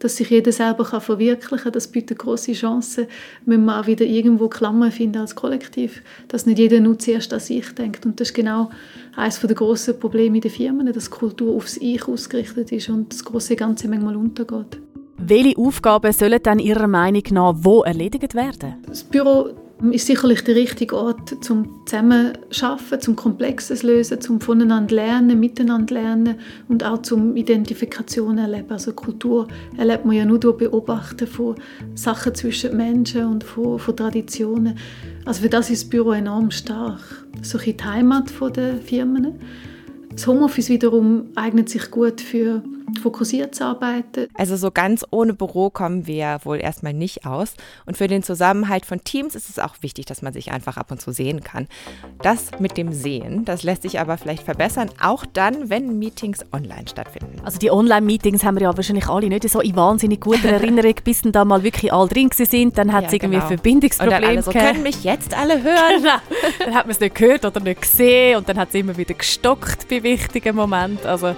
dass 0.01 0.17
sich 0.17 0.31
jeder 0.31 0.51
selber 0.51 0.85
kann 0.85 1.01
verwirklichen 1.01 1.59
kann. 1.59 1.73
Das 1.73 1.87
bietet 1.87 2.19
große 2.19 2.53
Chancen. 2.53 3.07
Müssen 3.45 3.65
wir 3.67 3.81
auch 3.81 3.87
wieder 3.87 4.05
irgendwo 4.05 4.49
Klammern 4.49 4.91
finden 4.91 5.19
als 5.19 5.37
Kollektiv, 5.37 6.03
dass 6.27 6.47
nicht 6.47 6.59
jeder 6.59 6.81
nur 6.81 6.99
zuerst 6.99 7.33
an 7.33 7.41
sich 7.41 7.73
denkt. 7.75 8.05
Und 8.05 8.19
das 8.19 8.31
ist 8.31 8.35
genau 8.35 8.71
eines 9.15 9.39
der 9.39 9.55
grossen 9.55 10.01
Probleme 10.01 10.39
in 10.39 10.41
den 10.41 10.51
Firmen, 10.51 10.93
dass 10.93 11.11
Kultur 11.11 11.55
aufs 11.55 11.77
Ich 11.77 12.09
ausgerichtet 12.09 12.73
ist 12.73 12.89
und 12.89 13.13
das 13.13 13.25
große 13.25 13.55
Ganze 13.55 13.89
manchmal 13.89 14.17
untergeht. 14.17 14.81
Welche 15.19 15.59
Aufgaben 15.59 16.13
sollen 16.13 16.41
dann 16.43 16.59
Ihrer 16.59 16.87
Meinung 16.87 17.23
nach 17.33 17.55
wo 17.59 17.83
erledigt 17.83 18.35
werden? 18.35 18.77
Das 18.87 19.05
Büro 19.05 19.51
ist 19.91 20.07
sicherlich 20.07 20.45
der 20.45 20.57
richtige 20.57 20.97
Ort 20.97 21.43
zum 21.43 21.87
Zusammenarbeiten, 21.87 23.01
zum 23.01 23.17
Komplexes 23.17 23.83
lösen, 23.83 24.21
zum 24.21 24.41
voneinander 24.41 24.95
lernen, 24.95 25.41
miteinander 25.41 25.95
lernen 25.95 26.35
und 26.69 26.85
auch 26.85 27.03
zum 27.03 27.37
Identifikation 27.37 28.39
erleben. 28.39 28.71
Also 28.71 28.93
Kultur 28.93 29.49
erlebt 29.79 30.05
man 30.05 30.17
ja 30.17 30.25
nur 30.25 30.39
durch 30.39 30.59
Beobachten 30.59 31.27
von 31.27 31.55
Sachen 31.95 32.35
zwischen 32.35 32.77
Menschen 32.77 33.27
und 33.27 33.45
von, 33.45 33.79
von 33.79 33.97
Traditionen. 33.97 34.77
Also 35.25 35.43
für 35.43 35.49
das 35.49 35.71
ist 35.71 35.85
das 35.85 35.91
Büro 35.91 36.13
enorm 36.13 36.51
stark. 36.51 37.01
So 37.43 37.59
die 37.59 37.77
Heimat 37.83 38.31
der 38.55 38.77
Firmen. 38.77 39.35
Das 40.13 40.27
Homeoffice 40.27 40.69
wiederum 40.69 41.29
eignet 41.37 41.69
sich 41.69 41.91
gut 41.91 42.21
für 42.21 42.63
fokussiert 42.95 43.55
zu 43.55 43.65
arbeiten. 43.65 44.29
Also 44.35 44.57
so 44.57 44.71
ganz 44.71 45.05
ohne 45.11 45.35
Büro 45.35 45.71
kommen 45.71 46.07
wir 46.07 46.41
wohl 46.45 46.59
erstmal 46.61 46.93
nicht 46.93 47.27
aus. 47.27 47.55
Und 47.87 47.97
für 47.97 48.09
den 48.09 48.23
Zusammenhalt 48.23 48.87
von 48.87 49.03
Teams 49.05 49.35
ist 49.35 49.49
es 49.49 49.59
auch 49.59 49.75
wichtig, 49.81 50.07
dass 50.07 50.23
man 50.23 50.33
sich 50.33 50.53
einfach 50.53 50.77
ab 50.77 50.91
und 50.91 51.01
zu 51.01 51.13
sehen 51.13 51.43
kann. 51.43 51.69
Das 52.23 52.51
mit 52.59 52.77
dem 52.77 52.93
Sehen, 52.93 53.45
das 53.45 53.63
lässt 53.63 53.83
sich 53.83 54.01
aber 54.01 54.19
vielleicht 54.19 54.43
verbessern, 54.43 54.91
auch 55.01 55.25
dann, 55.27 55.71
wenn 55.71 55.99
Meetings 55.99 56.45
online 56.53 56.89
stattfinden. 56.89 57.41
Also 57.45 57.59
die 57.59 57.71
Online-Meetings 57.71 58.45
haben 58.45 58.57
wir 58.57 58.63
ja 58.63 58.77
wahrscheinlich 58.77 59.09
alle 59.09 59.29
nicht 59.29 59.49
so 59.49 59.61
in 59.61 59.77
wahnsinnig 59.77 60.21
guter 60.21 60.49
Erinnerung, 60.51 60.95
bis 61.05 61.23
dann 61.23 61.33
da 61.33 61.45
mal 61.45 61.63
wirklich 61.63 61.93
alle 61.93 62.09
drin 62.09 62.31
sind. 62.33 62.77
Dann 62.77 62.93
hat 62.93 63.07
es 63.07 63.13
ja, 63.13 63.17
irgendwie 63.17 63.37
genau. 63.37 63.49
Verbindungsprobleme. 63.49 64.29
Und 64.29 64.37
dann 64.37 64.43
so, 64.43 64.51
können 64.53 64.83
mich 64.83 65.05
jetzt 65.05 65.37
alle 65.37 65.63
hören? 65.63 66.03
genau. 66.03 66.19
Dann 66.65 66.75
hat 66.75 66.87
man 66.87 66.93
es 66.93 67.01
nicht 67.01 67.15
gehört 67.15 67.45
oder 67.45 67.61
nicht 67.61 67.83
gesehen 67.83 68.37
und 68.39 68.49
dann 68.49 68.59
hat 68.59 68.69
es 68.69 68.75
immer 68.75 68.97
wieder 68.97 69.15
gestockt 69.15 69.89
bei 69.89 70.03
wichtigen 70.03 70.57
Momenten. 70.57 71.07
Also 71.07 71.35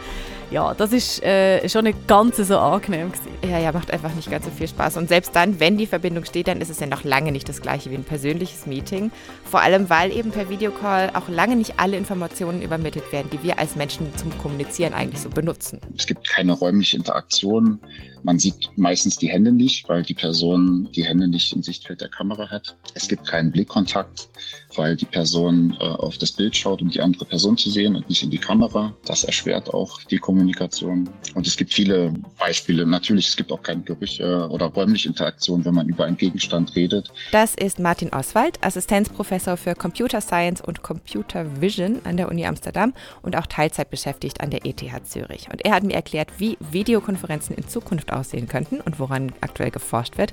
ja, 0.53 0.75
das 0.75 0.93
ist 0.93 1.23
äh, 1.23 1.67
schon 1.69 1.85
nicht 1.85 2.07
ganz 2.07 2.37
so 2.37 2.59
angenehm 2.59 3.11
gewesen. 3.11 3.31
Ja, 3.49 3.59
ja, 3.59 3.73
macht 3.73 3.91
einfach 3.91 4.15
nicht 4.15 4.31
ganz 4.31 4.45
so 4.45 4.51
viel 4.51 4.69
Spaß. 4.69 4.99
Und 4.99 5.09
selbst 5.09 5.35
dann, 5.35 5.59
wenn 5.61 5.79
die 5.79 5.87
Verbindung 5.87 6.25
steht, 6.25 6.49
dann 6.49 6.61
ist 6.61 6.69
es 6.69 6.79
ja 6.79 6.87
noch 6.87 7.05
lange 7.05 7.33
nicht 7.33 7.49
das 7.49 7.63
gleiche 7.63 7.91
wie 7.91 7.95
ein 7.95 8.05
persönliches 8.05 8.67
Meeting. 8.67 9.11
Vor 9.45 9.61
allem, 9.61 9.89
weil 9.89 10.13
eben 10.13 10.31
per 10.31 10.51
Videocall 10.51 11.11
auch 11.15 11.29
lange 11.29 11.57
nicht 11.57 11.81
alle 11.81 11.97
Informationen 11.97 12.61
übermittelt 12.61 13.11
werden, 13.13 13.31
die 13.33 13.43
wir 13.43 13.59
als 13.59 13.77
Menschen 13.77 14.15
zum 14.17 14.37
Kommunizieren 14.39 14.93
eigentlich 14.93 15.23
so 15.23 15.31
benutzen. 15.31 15.81
Es 15.97 16.07
gibt 16.07 16.29
keine 16.29 16.53
räumliche 16.53 16.99
Interaktion. 16.99 17.81
Man 18.25 18.39
sieht 18.39 18.71
meistens 18.77 19.17
die 19.17 19.29
Hände 19.29 19.53
nicht, 19.53 19.89
weil 19.89 20.03
die 20.03 20.15
Person 20.15 20.89
die 20.95 21.05
Hände 21.05 21.29
nicht 21.29 21.53
im 21.53 21.63
Sichtfeld 21.63 22.01
der 22.01 22.09
Kamera 22.09 22.49
hat. 22.49 22.77
Es 22.95 23.09
gibt 23.09 23.27
keinen 23.27 23.51
Blickkontakt, 23.51 24.29
weil 24.77 24.97
die 24.97 25.07
Person 25.07 25.77
äh, 25.81 25.85
auf 25.85 26.19
das 26.19 26.33
Bild 26.33 26.57
schaut, 26.57 26.83
um 26.83 26.89
die 26.89 27.01
andere 27.01 27.25
Person 27.25 27.57
zu 27.57 27.71
sehen 27.71 27.97
und 27.97 28.09
nicht 28.09 28.23
in 28.23 28.31
die 28.31 28.39
Kamera. 28.39 28.95
Das 29.05 29.25
erschwert 29.25 29.73
auch 29.75 30.01
die 30.05 30.19
Kommunikation. 30.19 31.09
Und 31.35 31.47
es 31.47 31.57
gibt 31.57 31.73
viele 31.73 32.15
Beispiele. 32.39 32.87
Natürlich, 32.87 33.29
es 33.29 33.37
gibt 33.37 33.51
auch 33.51 33.63
keine 33.63 33.83
Gerüche 33.83 34.49
oder 34.51 34.67
räumliche 34.67 35.09
Interaktion, 35.09 35.65
wenn 35.65 35.75
man 35.75 35.89
über 35.89 36.05
einen 36.05 36.17
Gegenstand 36.17 36.77
redet. 36.77 37.11
Das 37.33 37.55
ist 37.55 37.79
Martin 37.79 38.11
Oswald, 38.11 38.59
Assistenzprofessor 38.65 39.57
für 39.57 39.75
Computer 39.75 40.21
Science 40.21 40.61
und 40.61 40.83
Computer 40.83 41.61
Vision 41.61 42.01
an 42.05 42.17
der 42.17 42.29
Uni 42.29 42.47
Amsterdam 42.47 42.95
und 43.23 43.37
auch 43.37 43.47
Teilzeit 43.47 43.91
beschäftigt 43.91 44.41
an 44.41 44.51
der 44.51 44.65
ETH 44.65 44.83
Zürich. 45.05 45.49
Und 45.51 45.65
er 45.65 45.75
hat 45.75 45.83
mir 45.83 45.95
erklärt, 45.95 46.29
wie 46.39 46.57
Videokonferenzen 46.71 47.57
in 47.57 47.67
Zukunft 47.67 48.12
aussehen 48.17 48.49
könnten 48.49 48.81
und 48.81 48.99
woran 48.99 49.33
aktuell 49.41 49.71
geforscht 49.71 50.19
wird. 50.19 50.33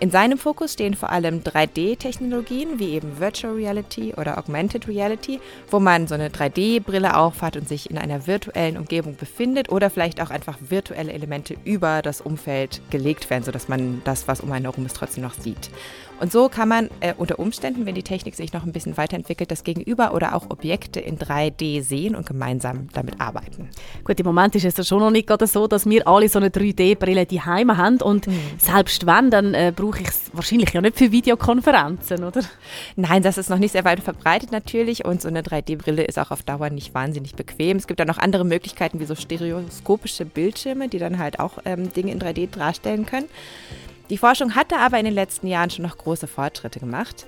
In 0.00 0.12
seinem 0.12 0.38
Fokus 0.38 0.74
stehen 0.74 0.94
vor 0.94 1.10
allem 1.10 1.40
3D-Technologien 1.40 2.78
wie 2.78 2.90
eben 2.90 3.18
Virtual 3.18 3.52
Reality 3.52 4.14
oder 4.16 4.38
Augmented 4.38 4.86
Reality, 4.86 5.40
wo 5.72 5.80
man 5.80 6.06
so 6.06 6.14
eine 6.14 6.28
3D-Brille 6.28 7.16
aufhat 7.16 7.56
und 7.56 7.68
sich 7.68 7.90
in 7.90 7.98
einer 7.98 8.28
virtuellen 8.28 8.76
Umgebung 8.76 9.16
befindet 9.16 9.72
oder 9.72 9.90
vielleicht 9.90 10.20
auch 10.20 10.30
einfach 10.30 10.56
virtuelle 10.60 11.12
Elemente 11.12 11.56
über 11.64 12.00
das 12.00 12.20
Umfeld 12.20 12.80
gelegt 12.90 13.28
werden, 13.28 13.42
sodass 13.42 13.66
man 13.66 14.00
das, 14.04 14.28
was 14.28 14.40
um 14.40 14.52
einen 14.52 14.66
herum 14.66 14.86
ist, 14.86 14.94
trotzdem 14.94 15.24
noch 15.24 15.34
sieht. 15.34 15.68
Und 16.20 16.32
so 16.32 16.48
kann 16.48 16.68
man 16.68 16.90
äh, 17.00 17.14
unter 17.16 17.38
Umständen, 17.38 17.86
wenn 17.86 17.94
die 17.94 18.02
Technik 18.02 18.34
sich 18.34 18.52
noch 18.52 18.64
ein 18.64 18.72
bisschen 18.72 18.96
weiterentwickelt, 18.96 19.50
das 19.50 19.62
Gegenüber 19.62 20.14
oder 20.14 20.34
auch 20.34 20.50
Objekte 20.50 21.00
in 21.00 21.18
3D 21.18 21.82
sehen 21.82 22.16
und 22.16 22.26
gemeinsam 22.26 22.88
damit 22.92 23.20
arbeiten. 23.20 23.68
Gut, 24.04 24.18
im 24.18 24.26
Moment 24.26 24.54
ist 24.56 24.64
es 24.64 24.76
ja 24.76 24.84
schon 24.84 24.98
noch 24.98 25.10
nicht 25.10 25.28
gerade 25.28 25.46
so, 25.46 25.68
dass 25.68 25.86
wir 25.86 26.06
alle 26.08 26.28
so 26.28 26.38
eine 26.38 26.48
3D-Brille 26.48 27.26
die 27.26 27.40
haben 27.40 28.00
und 28.02 28.26
mhm. 28.26 28.40
selbst 28.58 29.06
wenn, 29.06 29.30
dann 29.30 29.54
äh, 29.54 29.72
brauche 29.88 30.02
ich 30.02 30.08
es 30.08 30.30
wahrscheinlich 30.34 30.72
ja 30.72 30.80
nicht 30.82 30.98
für 30.98 31.10
Videokonferenzen, 31.12 32.22
oder? 32.22 32.42
Nein, 32.96 33.22
das 33.22 33.38
ist 33.38 33.48
noch 33.48 33.58
nicht 33.58 33.72
sehr 33.72 33.84
weit 33.84 34.00
verbreitet 34.00 34.52
natürlich 34.52 35.04
und 35.04 35.22
so 35.22 35.28
eine 35.28 35.40
3D-Brille 35.40 36.04
ist 36.04 36.18
auch 36.18 36.30
auf 36.30 36.42
Dauer 36.42 36.68
nicht 36.68 36.94
wahnsinnig 36.94 37.34
bequem. 37.34 37.78
Es 37.78 37.86
gibt 37.86 37.98
dann 37.98 38.08
noch 38.08 38.18
andere 38.18 38.44
Möglichkeiten 38.44 39.00
wie 39.00 39.06
so 39.06 39.14
stereoskopische 39.14 40.26
Bildschirme, 40.26 40.88
die 40.88 40.98
dann 40.98 41.18
halt 41.18 41.40
auch 41.40 41.58
ähm, 41.64 41.90
Dinge 41.92 42.12
in 42.12 42.20
3D 42.20 42.50
darstellen 42.50 43.06
können. 43.06 43.28
Die 44.10 44.18
Forschung 44.18 44.54
hatte 44.54 44.76
aber 44.76 44.98
in 44.98 45.06
den 45.06 45.14
letzten 45.14 45.46
Jahren 45.46 45.70
schon 45.70 45.84
noch 45.84 45.96
große 45.96 46.26
Fortschritte 46.26 46.80
gemacht. 46.80 47.26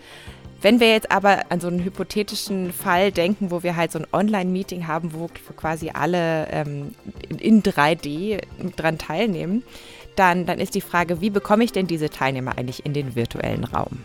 Wenn 0.63 0.79
wir 0.79 0.91
jetzt 0.91 1.11
aber 1.11 1.45
an 1.49 1.61
so 1.61 1.69
einen 1.69 1.83
hypothetischen 1.83 2.75
Fall 2.75 3.13
denken, 3.13 3.51
wo 3.51 3.63
wir 3.63 3.77
halt 3.77 3.93
so 3.93 3.99
ein 3.99 4.07
Online-Meeting 4.13 4.87
haben, 4.87 5.15
wo 5.15 5.31
quasi 5.57 5.91
alle 5.95 6.49
ähm, 6.51 6.95
in 7.39 7.63
3D 7.63 8.43
dran 8.77 8.99
teilnehmen, 8.99 9.63
dann, 10.17 10.47
dann 10.47 10.59
ist 10.59 10.75
die 10.75 10.81
Frage, 10.81 11.21
wie 11.21 11.31
bekomme 11.31 11.65
ich 11.65 11.73
denn 11.73 11.87
diese 11.87 12.11
Teilnehmer 12.11 12.57
eigentlich 12.59 12.85
in 12.85 12.93
den 12.93 13.15
virtuellen 13.15 13.65
Raum? 13.65 13.99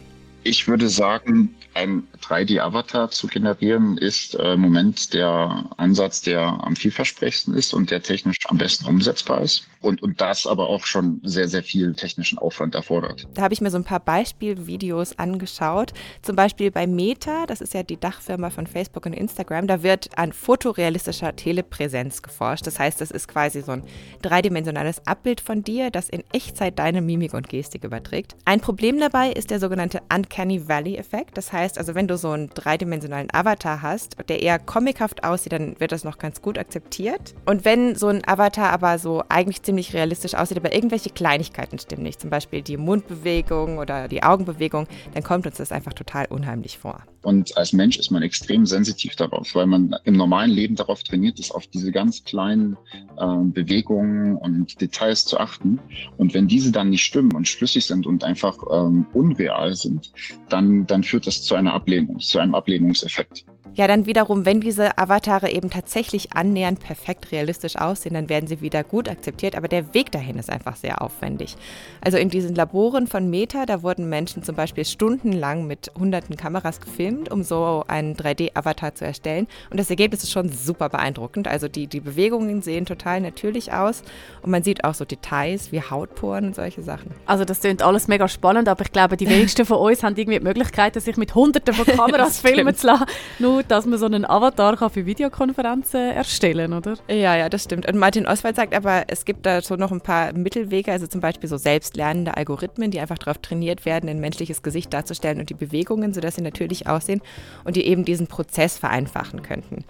Ich 0.43 0.67
würde 0.67 0.89
sagen, 0.89 1.55
ein 1.73 2.03
3D-Avatar 2.21 3.09
zu 3.09 3.25
generieren 3.25 3.97
ist 3.97 4.35
äh, 4.35 4.53
im 4.53 4.61
Moment 4.61 5.13
der 5.15 5.65
Ansatz, 5.77 6.21
der 6.21 6.41
am 6.41 6.75
vielversprechendsten 6.75 7.55
ist 7.55 7.73
und 7.73 7.89
der 7.89 8.03
technisch 8.03 8.37
am 8.45 8.59
besten 8.59 8.85
umsetzbar 8.85 9.41
ist. 9.41 9.67
Und, 9.85 10.01
und 10.01 10.19
das 10.19 10.47
aber 10.47 10.67
auch 10.67 10.85
schon 10.85 11.21
sehr, 11.23 11.47
sehr 11.47 11.61
viel 11.61 11.93
technischen 11.93 12.39
Aufwand 12.39 12.73
erfordert. 12.73 13.27
Da 13.35 13.43
habe 13.43 13.53
ich 13.53 13.61
mir 13.61 13.69
so 13.69 13.77
ein 13.77 13.83
paar 13.83 13.99
Beispielvideos 13.99 15.19
angeschaut. 15.19 15.93
Zum 16.23 16.35
Beispiel 16.35 16.71
bei 16.71 16.87
Meta, 16.87 17.45
das 17.45 17.61
ist 17.61 17.75
ja 17.75 17.83
die 17.83 17.99
Dachfirma 17.99 18.49
von 18.49 18.65
Facebook 18.65 19.05
und 19.05 19.13
Instagram, 19.13 19.67
da 19.67 19.83
wird 19.83 20.17
an 20.17 20.33
fotorealistischer 20.33 21.35
Telepräsenz 21.35 22.23
geforscht. 22.23 22.65
Das 22.65 22.79
heißt, 22.79 22.99
das 22.99 23.11
ist 23.11 23.27
quasi 23.27 23.61
so 23.61 23.73
ein 23.73 23.83
dreidimensionales 24.23 25.05
Abbild 25.05 25.39
von 25.39 25.63
dir, 25.63 25.91
das 25.91 26.09
in 26.09 26.23
Echtzeit 26.33 26.79
deine 26.79 27.01
Mimik 27.01 27.35
und 27.35 27.47
Gestik 27.47 27.83
überträgt. 27.83 28.35
Ein 28.43 28.61
Problem 28.61 28.99
dabei 28.99 29.31
ist 29.31 29.51
der 29.51 29.59
sogenannte 29.59 30.01
Uncanny 30.11 30.67
Valley-Effekt. 30.67 31.37
Das 31.37 31.53
heißt 31.53 31.77
also, 31.77 31.93
wenn 31.93 32.07
du 32.07 32.17
so 32.17 32.31
einen 32.31 32.49
dreidimensionalen 32.49 33.31
Avatar 33.31 33.83
hast, 33.83 34.17
der 34.29 34.41
eher 34.41 34.57
comichaft 34.57 35.23
aussieht, 35.23 35.53
dann 35.53 35.79
wird 35.79 35.91
das 35.91 36.03
noch 36.03 36.17
ganz 36.17 36.41
gut 36.41 36.57
akzeptiert. 36.57 37.35
Und 37.45 37.65
wenn 37.65 37.93
so 37.95 38.07
ein 38.07 38.27
Avatar 38.27 38.71
aber 38.71 38.97
so 38.97 39.23
eigentlich 39.29 39.61
ziemlich 39.61 39.74
ziemlich 39.75 39.93
realistisch 39.93 40.35
aussieht, 40.35 40.57
aber 40.57 40.73
irgendwelche 40.73 41.09
Kleinigkeiten 41.09 41.77
stimmen 41.79 42.03
nicht, 42.03 42.21
zum 42.21 42.29
Beispiel 42.29 42.61
die 42.61 42.77
Mundbewegung 42.77 43.77
oder 43.77 44.07
die 44.07 44.23
Augenbewegung, 44.23 44.87
dann 45.13 45.21
kommt 45.21 45.45
uns 45.45 45.57
das 45.57 45.73
einfach 45.73 45.91
total 45.91 46.27
unheimlich 46.27 46.77
vor. 46.77 47.03
Und 47.23 47.57
als 47.57 47.73
Mensch 47.73 47.97
ist 47.97 48.09
man 48.09 48.23
extrem 48.23 48.65
sensitiv 48.65 49.17
darauf, 49.17 49.53
weil 49.53 49.65
man 49.65 49.93
im 50.05 50.15
normalen 50.15 50.51
Leben 50.51 50.75
darauf 50.75 51.03
trainiert 51.03 51.39
ist, 51.39 51.51
auf 51.51 51.67
diese 51.67 51.91
ganz 51.91 52.23
kleinen 52.23 52.77
äh, 53.17 53.25
Bewegungen 53.43 54.37
und 54.37 54.79
Details 54.79 55.25
zu 55.25 55.39
achten. 55.39 55.79
Und 56.17 56.33
wenn 56.33 56.47
diese 56.47 56.71
dann 56.71 56.91
nicht 56.91 57.03
stimmen 57.03 57.33
und 57.33 57.45
schlüssig 57.45 57.85
sind 57.85 58.07
und 58.07 58.23
einfach 58.23 58.57
ähm, 58.71 59.05
unreal 59.11 59.75
sind, 59.75 60.13
dann, 60.47 60.87
dann 60.87 61.03
führt 61.03 61.27
das 61.27 61.43
zu 61.43 61.55
einer 61.55 61.73
Ablehnung, 61.73 62.19
zu 62.19 62.39
einem 62.39 62.55
Ablehnungseffekt. 62.55 63.45
Ja, 63.75 63.87
dann 63.87 64.05
wiederum, 64.05 64.45
wenn 64.45 64.61
diese 64.61 64.97
Avatare 64.97 65.51
eben 65.51 65.69
tatsächlich 65.69 66.31
annähernd 66.31 66.79
perfekt 66.79 67.33
realistisch 67.33 67.75
aussehen, 67.75 68.13
dann 68.13 68.29
werden 68.29 68.47
sie 68.47 68.61
wieder 68.61 68.85
gut 68.85 69.09
akzeptiert, 69.09 69.53
aber 69.53 69.67
der 69.67 69.93
Weg 69.93 70.13
dahin 70.13 70.37
ist 70.37 70.49
einfach 70.49 70.77
sehr 70.77 71.01
aufwendig. 71.01 71.57
Also 71.99 72.17
in 72.17 72.29
diesen 72.29 72.55
Laboren 72.55 73.05
von 73.05 73.29
Meta, 73.29 73.65
da 73.65 73.83
wurden 73.83 74.07
Menschen 74.07 74.43
zum 74.43 74.55
Beispiel 74.55 74.85
stundenlang 74.85 75.67
mit 75.67 75.91
hunderten 75.99 76.37
Kameras 76.37 76.79
gefilmt, 76.79 77.29
um 77.29 77.43
so 77.43 77.83
einen 77.89 78.15
3D-Avatar 78.15 78.95
zu 78.95 79.03
erstellen. 79.03 79.45
Und 79.69 79.77
das 79.77 79.89
Ergebnis 79.89 80.23
ist 80.23 80.31
schon 80.31 80.47
super 80.47 80.87
beeindruckend. 80.87 81.49
Also 81.49 81.67
die, 81.67 81.87
die 81.87 81.99
Bewegungen 81.99 82.61
sehen 82.61 82.85
total 82.85 83.19
natürlich 83.19 83.73
aus 83.73 84.03
und 84.41 84.51
man 84.51 84.63
sieht 84.63 84.85
auch 84.85 84.93
so 84.93 85.03
Details 85.03 85.73
wie 85.73 85.81
Hautporen 85.81 86.45
und 86.45 86.55
solche 86.55 86.81
Sachen. 86.81 87.11
Also 87.25 87.43
das 87.43 87.59
klingt 87.59 87.81
alles 87.81 88.07
mega 88.07 88.29
spannend, 88.29 88.69
aber 88.69 88.85
ich 88.85 88.93
glaube, 88.93 89.17
die 89.17 89.29
wenigsten 89.29 89.65
von 89.65 89.79
uns 89.79 90.01
haben 90.01 90.15
irgendwie 90.15 90.39
die 90.39 90.45
Möglichkeit, 90.45 90.95
sich 90.95 91.17
mit 91.17 91.35
hunderten 91.35 91.73
von 91.73 91.85
Kameras 91.97 92.39
filmen 92.39 92.73
zu 92.73 92.87
lassen. 92.87 93.05
Nur 93.37 93.64
gut, 93.65 93.71
dass 93.71 93.85
man 93.85 93.97
so 93.97 94.05
einen 94.05 94.25
Avatar 94.25 94.77
kann 94.77 94.89
für 94.89 95.05
Videokonferenzen 95.05 95.99
erstellen 95.99 96.73
oder? 96.73 96.95
Ja, 97.07 97.35
ja, 97.35 97.49
das 97.49 97.63
stimmt. 97.63 97.87
Und 97.87 97.97
Martin 97.97 98.27
Oswald 98.27 98.55
sagt 98.55 98.75
aber, 98.75 99.05
es 99.07 99.25
gibt 99.25 99.45
da 99.45 99.61
so 99.61 99.75
noch 99.75 99.91
ein 99.91 100.01
paar 100.01 100.33
Mittelwege, 100.33 100.91
also 100.91 101.07
zum 101.07 101.21
Beispiel 101.21 101.49
so 101.49 101.57
selbstlernende 101.57 102.37
Algorithmen, 102.37 102.91
die 102.91 102.99
einfach 102.99 103.17
darauf 103.17 103.39
trainiert 103.39 103.85
werden, 103.85 104.09
ein 104.09 104.19
menschliches 104.19 104.61
Gesicht 104.61 104.93
darzustellen 104.93 105.39
und 105.39 105.49
die 105.49 105.55
Bewegungen, 105.55 106.13
sodass 106.13 106.35
sie 106.35 106.41
natürlich 106.41 106.87
aussehen 106.87 107.21
und 107.63 107.75
die 107.75 107.85
eben 107.85 108.05
diesen 108.05 108.27
Prozess 108.27 108.77
vereinfachen 108.77 109.41
könnten. 109.41 109.83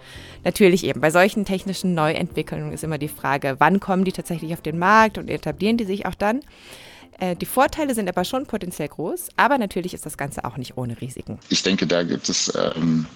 Natürlich 0.44 0.84
eben, 0.84 1.00
bei 1.00 1.10
solchen 1.10 1.44
technischen 1.44 1.94
Neuentwicklungen 1.94 2.72
ist 2.72 2.84
immer 2.84 2.98
die 2.98 3.08
Frage, 3.08 3.56
wann 3.58 3.80
kommen 3.80 4.04
die 4.04 4.12
tatsächlich 4.12 4.52
auf 4.54 4.62
den 4.62 4.78
Markt 4.78 5.18
und 5.18 5.28
etablieren 5.28 5.76
die 5.76 5.84
sich 5.84 6.06
auch 6.06 6.14
dann? 6.14 6.40
Äh, 7.18 7.36
die 7.36 7.46
Vorteile 7.46 7.94
sind 7.94 8.08
aber 8.08 8.24
schon 8.24 8.46
potenziell 8.46 8.88
groß, 8.88 9.28
aber 9.36 9.58
natürlich 9.58 9.94
ist 9.94 10.06
das 10.06 10.16
Ganze 10.16 10.44
auch 10.44 10.56
nicht 10.56 10.76
ohne 10.76 11.00
Risiken. 11.00 11.38
Ich 11.48 11.62
denke, 11.62 11.86
da 11.86 12.02
gibt 12.02 12.28
es 12.28 12.52
ähm, 12.54 13.06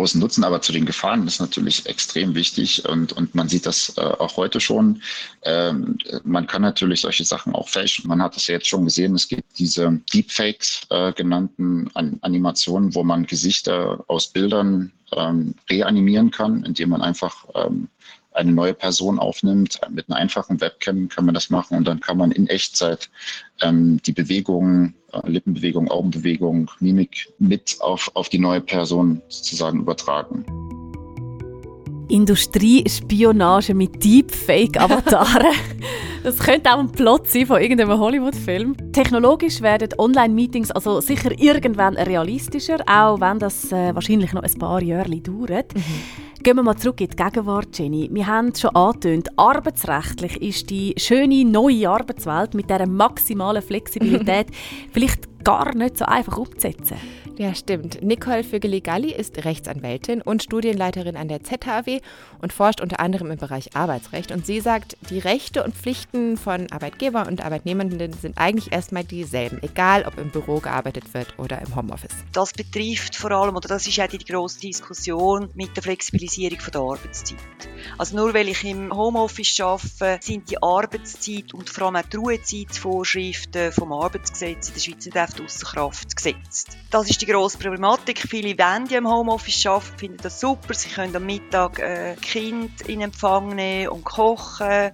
großen 0.00 0.18
Nutzen, 0.18 0.44
aber 0.44 0.62
zu 0.62 0.72
den 0.72 0.86
Gefahren 0.86 1.26
ist 1.26 1.40
natürlich 1.40 1.84
extrem 1.84 2.34
wichtig 2.34 2.88
und, 2.88 3.12
und 3.12 3.34
man 3.34 3.50
sieht 3.50 3.66
das 3.66 3.98
äh, 3.98 4.00
auch 4.00 4.38
heute 4.38 4.58
schon. 4.58 5.02
Ähm, 5.42 5.98
man 6.24 6.46
kann 6.46 6.62
natürlich 6.62 7.02
solche 7.02 7.24
Sachen 7.24 7.54
auch 7.54 7.68
fälschen. 7.68 8.08
Man 8.08 8.22
hat 8.22 8.34
das 8.34 8.46
ja 8.46 8.54
jetzt 8.54 8.66
schon 8.66 8.86
gesehen, 8.86 9.14
es 9.14 9.28
gibt 9.28 9.58
diese 9.58 10.00
Deepfakes 10.10 10.86
äh, 10.88 11.12
genannten 11.12 11.90
An 11.92 12.16
Animationen, 12.22 12.94
wo 12.94 13.04
man 13.04 13.26
Gesichter 13.26 14.02
aus 14.06 14.28
Bildern 14.28 14.90
ähm, 15.14 15.54
reanimieren 15.68 16.30
kann, 16.30 16.64
indem 16.64 16.88
man 16.88 17.02
einfach 17.02 17.44
ähm, 17.54 17.88
eine 18.40 18.52
neue 18.52 18.74
Person 18.74 19.18
aufnimmt. 19.18 19.80
Mit 19.90 20.08
einer 20.08 20.18
einfachen 20.18 20.60
Webcam 20.60 21.08
kann 21.08 21.26
man 21.26 21.34
das 21.34 21.50
machen 21.50 21.76
und 21.76 21.86
dann 21.86 22.00
kann 22.00 22.16
man 22.16 22.32
in 22.32 22.46
Echtzeit 22.48 23.10
ähm, 23.62 24.00
die 24.02 24.12
Bewegungen, 24.12 24.94
äh, 25.12 25.28
Lippenbewegung, 25.28 25.90
Augenbewegung, 25.90 26.70
Mimik 26.80 27.32
mit 27.38 27.76
auf, 27.80 28.10
auf 28.14 28.28
die 28.28 28.38
neue 28.38 28.60
Person 28.60 29.22
sozusagen 29.28 29.80
übertragen. 29.80 30.89
Industriespionage 32.10 33.74
mit 33.74 34.04
Deepfake-Avataren. 34.04 35.54
das 36.22 36.38
könnte 36.38 36.72
auch 36.72 36.78
ein 36.78 36.90
Plot 36.90 37.28
sein 37.28 37.46
von 37.46 37.60
irgendeinem 37.60 37.98
Hollywood-Film. 37.98 38.92
Technologisch 38.92 39.60
werden 39.60 39.90
Online-Meetings 39.98 40.70
also 40.70 41.00
sicher 41.00 41.30
irgendwann 41.38 41.96
realistischer, 41.96 42.78
auch 42.86 43.20
wenn 43.20 43.38
das 43.38 43.72
äh, 43.72 43.94
wahrscheinlich 43.94 44.32
noch 44.32 44.42
ein 44.42 44.58
paar 44.58 44.82
Jahre 44.82 45.20
dauert. 45.20 45.74
Mhm. 45.74 46.20
Gehen 46.42 46.56
wir 46.56 46.62
mal 46.62 46.76
zurück 46.76 47.02
in 47.02 47.08
die 47.08 47.16
Gegenwart, 47.16 47.78
Jenny. 47.78 48.08
Wir 48.10 48.26
haben 48.26 48.48
es 48.48 48.62
schon 48.62 48.74
angetönt, 48.74 49.28
arbeitsrechtlich 49.36 50.40
ist 50.40 50.70
die 50.70 50.94
schöne 50.96 51.44
neue 51.44 51.88
Arbeitswelt 51.90 52.54
mit 52.54 52.70
dieser 52.70 52.86
maximalen 52.86 53.62
Flexibilität 53.62 54.46
vielleicht 54.92 55.44
gar 55.44 55.74
nicht 55.74 55.98
so 55.98 56.06
einfach 56.06 56.38
umzusetzen. 56.38 56.96
Ja, 57.40 57.54
stimmt. 57.54 58.02
Nicole 58.02 58.44
Vögeli-Galli 58.44 59.14
ist 59.14 59.46
Rechtsanwältin 59.46 60.20
und 60.20 60.42
Studienleiterin 60.42 61.16
an 61.16 61.28
der 61.28 61.42
ZHW 61.42 62.02
und 62.42 62.52
forscht 62.52 62.82
unter 62.82 63.00
anderem 63.00 63.30
im 63.30 63.38
Bereich 63.38 63.74
Arbeitsrecht. 63.74 64.30
Und 64.30 64.44
sie 64.44 64.60
sagt, 64.60 64.98
die 65.08 65.20
Rechte 65.20 65.64
und 65.64 65.74
Pflichten 65.74 66.36
von 66.36 66.70
Arbeitgeber 66.70 67.26
und 67.26 67.42
Arbeitnehmenden 67.42 68.12
sind 68.12 68.36
eigentlich 68.36 68.72
erstmal 68.72 69.04
dieselben, 69.04 69.58
egal 69.62 70.04
ob 70.06 70.18
im 70.18 70.28
Büro 70.28 70.58
gearbeitet 70.58 71.14
wird 71.14 71.38
oder 71.38 71.62
im 71.62 71.74
Homeoffice. 71.74 72.12
Das 72.34 72.52
betrifft 72.52 73.16
vor 73.16 73.30
allem, 73.30 73.56
oder 73.56 73.68
das 73.68 73.86
ist 73.86 73.98
auch 73.98 74.06
die 74.06 74.18
grosse 74.18 74.60
Diskussion 74.60 75.48
mit 75.54 75.74
der 75.74 75.82
Flexibilisierung 75.82 76.58
der 76.74 76.80
Arbeitszeit. 76.82 77.38
Also 77.96 78.16
nur 78.16 78.34
weil 78.34 78.48
ich 78.48 78.62
im 78.64 78.94
Homeoffice 78.94 79.60
arbeite, 79.60 80.18
sind 80.20 80.50
die 80.50 80.62
Arbeitszeit 80.62 81.54
und 81.54 81.70
vor 81.70 81.86
allem 81.86 81.96
auch 81.96 82.02
die 82.02 82.18
Ruhezeitsvorschriften 82.18 83.72
vom 83.72 83.94
Arbeitsgesetz 83.94 84.68
in 84.68 84.74
der 84.74 84.80
Schweiz 84.80 85.06
nicht 85.06 85.40
auf 85.40 85.72
Kraft 85.72 86.14
gesetzt. 86.14 86.76
Das 86.90 87.08
ist 87.08 87.22
die 87.22 87.29
grosse 87.30 87.58
Problematik. 87.58 88.18
Viele 88.18 88.58
wollen 88.58 88.86
ja 88.88 88.98
im 88.98 89.08
Homeoffice 89.08 89.66
arbeiten, 89.66 89.98
finden 89.98 90.18
das 90.22 90.40
super. 90.40 90.74
Sie 90.74 90.88
können 90.88 91.14
am 91.14 91.26
Mittag 91.26 91.78
äh, 91.78 92.16
Kind 92.20 92.82
in 92.82 93.00
Empfang 93.00 93.54
nehmen 93.54 93.88
und 93.88 94.04
kochen 94.04 94.92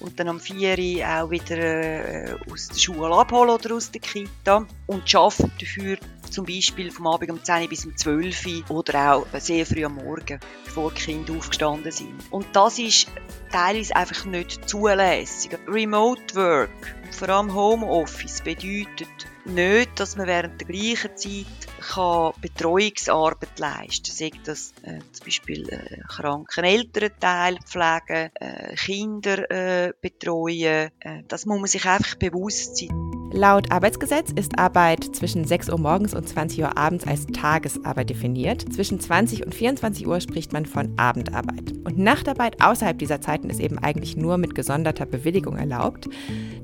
und 0.00 0.18
dann 0.18 0.28
am 0.28 0.40
4 0.40 0.78
Uhr 0.78 1.06
auch 1.06 1.30
wieder 1.30 1.58
äh, 1.58 2.36
aus 2.50 2.68
der 2.68 2.78
Schule 2.78 3.14
abholen 3.14 3.50
oder 3.50 3.74
aus 3.74 3.90
der 3.90 4.00
Kita 4.00 4.66
und 4.86 5.14
arbeiten 5.14 5.52
dafür 5.58 5.98
zum 6.30 6.44
Beispiel 6.44 6.90
vom 6.90 7.06
Abend 7.06 7.30
um 7.30 7.42
10 7.42 7.62
Uhr 7.62 7.68
bis 7.68 7.84
um 7.84 7.96
12 7.96 8.46
Uhr 8.46 8.78
oder 8.78 9.14
auch 9.14 9.26
sehr 9.38 9.66
früh 9.66 9.84
am 9.84 9.94
Morgen, 9.94 10.38
bevor 10.64 10.92
die 10.92 11.00
Kinder 11.00 11.34
aufgestanden 11.34 11.90
sind. 11.90 12.14
Und 12.30 12.46
das 12.52 12.78
ist 12.78 13.08
teilweise 13.50 13.96
einfach 13.96 14.24
nicht 14.26 14.68
zulässig. 14.68 15.58
Remote 15.66 16.34
Work, 16.34 16.96
vor 17.10 17.28
allem 17.30 17.54
Homeoffice, 17.54 18.42
bedeutet 18.42 19.08
nicht, 19.44 19.98
dass 19.98 20.16
man 20.16 20.26
während 20.26 20.60
der 20.60 20.68
gleichen 20.68 21.16
Zeit 21.16 21.46
kann 21.88 22.32
Betreuungsarbeit 22.40 23.58
leisten. 23.58 24.10
Sei 24.12 24.30
das 24.44 24.72
äh, 24.82 24.98
zum 25.12 25.24
Beispiel 25.24 25.68
äh, 25.68 26.00
kranken 26.06 26.64
Elternteil 26.64 27.58
pflegen, 27.64 28.30
äh, 28.34 28.74
Kinder 28.76 29.50
äh, 29.50 29.92
betreuen. 30.00 30.90
Äh, 31.00 31.22
das 31.28 31.46
muss 31.46 31.58
man 31.58 31.66
sich 31.66 31.86
einfach 31.86 32.16
bewusst 32.16 32.76
sein. 32.76 33.07
Laut 33.30 33.70
Arbeitsgesetz 33.70 34.32
ist 34.34 34.58
Arbeit 34.58 35.04
zwischen 35.14 35.44
6 35.44 35.68
Uhr 35.68 35.78
morgens 35.78 36.14
und 36.14 36.26
20 36.26 36.60
Uhr 36.60 36.78
abends 36.78 37.06
als 37.06 37.26
Tagesarbeit 37.26 38.08
definiert. 38.08 38.72
Zwischen 38.72 39.00
20 39.00 39.44
und 39.44 39.54
24 39.54 40.06
Uhr 40.06 40.18
spricht 40.20 40.54
man 40.54 40.64
von 40.64 40.94
Abendarbeit. 40.96 41.74
Und 41.84 41.98
Nachtarbeit 41.98 42.62
außerhalb 42.62 42.98
dieser 42.98 43.20
Zeiten 43.20 43.50
ist 43.50 43.60
eben 43.60 43.78
eigentlich 43.78 44.16
nur 44.16 44.38
mit 44.38 44.54
gesonderter 44.54 45.04
Bewilligung 45.04 45.56
erlaubt. 45.58 46.08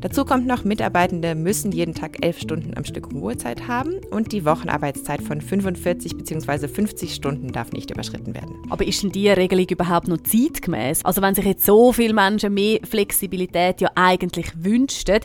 Dazu 0.00 0.24
kommt 0.24 0.46
noch, 0.46 0.64
Mitarbeitende 0.64 1.35
müssen 1.35 1.70
jeden 1.70 1.94
Tag 1.94 2.24
11 2.24 2.40
Stunden 2.40 2.77
am 2.77 2.85
Stück 2.87 3.12
Ruhezeit 3.12 3.68
haben 3.68 4.00
und 4.11 4.33
die 4.33 4.46
Wochenarbeitszeit 4.46 5.20
von 5.22 5.42
45 5.42 6.16
bzw. 6.16 6.68
50 6.68 7.14
Stunden 7.14 7.53
darf 7.53 7.72
nicht 7.72 7.90
überschritten 7.90 8.35
werden. 8.35 8.57
Aber 8.70 8.87
ist 8.87 9.03
denn 9.03 9.12
diese 9.12 9.37
Regelung 9.37 9.66
überhaupt 9.68 10.09
noch 10.09 10.18
zeitgemäß? 10.22 11.05
Also 11.05 11.20
wenn 11.20 11.35
sich 11.35 11.44
jetzt 11.44 11.66
so 11.66 11.92
viele 11.92 12.14
Menschen 12.14 12.55
mehr 12.55 12.81
Flexibilität 12.85 13.83
ja 13.83 13.90
eigentlich 13.94 14.50
wünschten, 14.62 15.20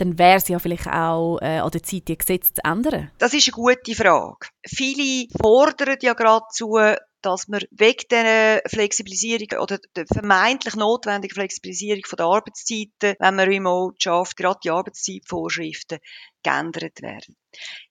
dann 0.00 0.18
wäre 0.18 0.36
es 0.36 0.48
ja 0.48 0.58
vielleicht 0.58 0.86
auch 0.86 1.38
äh, 1.40 1.58
an 1.58 1.70
der 1.70 1.82
Zeit, 1.82 2.08
die 2.08 2.16
Gesetze 2.16 2.54
zu 2.54 2.64
ändern. 2.64 3.10
Das 3.18 3.34
ist 3.34 3.46
eine 3.48 3.52
gute 3.52 3.94
Frage. 3.94 4.48
Viele 4.66 5.28
fordern 5.40 5.98
ja 6.00 6.14
geradezu, 6.14 6.78
dass 7.22 7.48
man 7.48 7.60
wegen 7.70 8.08
der 8.10 8.62
Flexibilisierung 8.66 9.60
oder 9.60 9.78
der 9.94 10.06
vermeintlich 10.06 10.74
notwendigen 10.76 11.34
Flexibilisierung 11.34 12.02
der 12.16 12.24
Arbeitszeiten, 12.24 13.16
wenn 13.18 13.34
man 13.36 13.48
remote 13.48 13.96
schafft, 13.98 14.36
gerade 14.36 14.60
die 14.64 14.70
Arbeitszeitvorschriften 14.70 15.98
geändert 16.42 17.02
werden. 17.02 17.36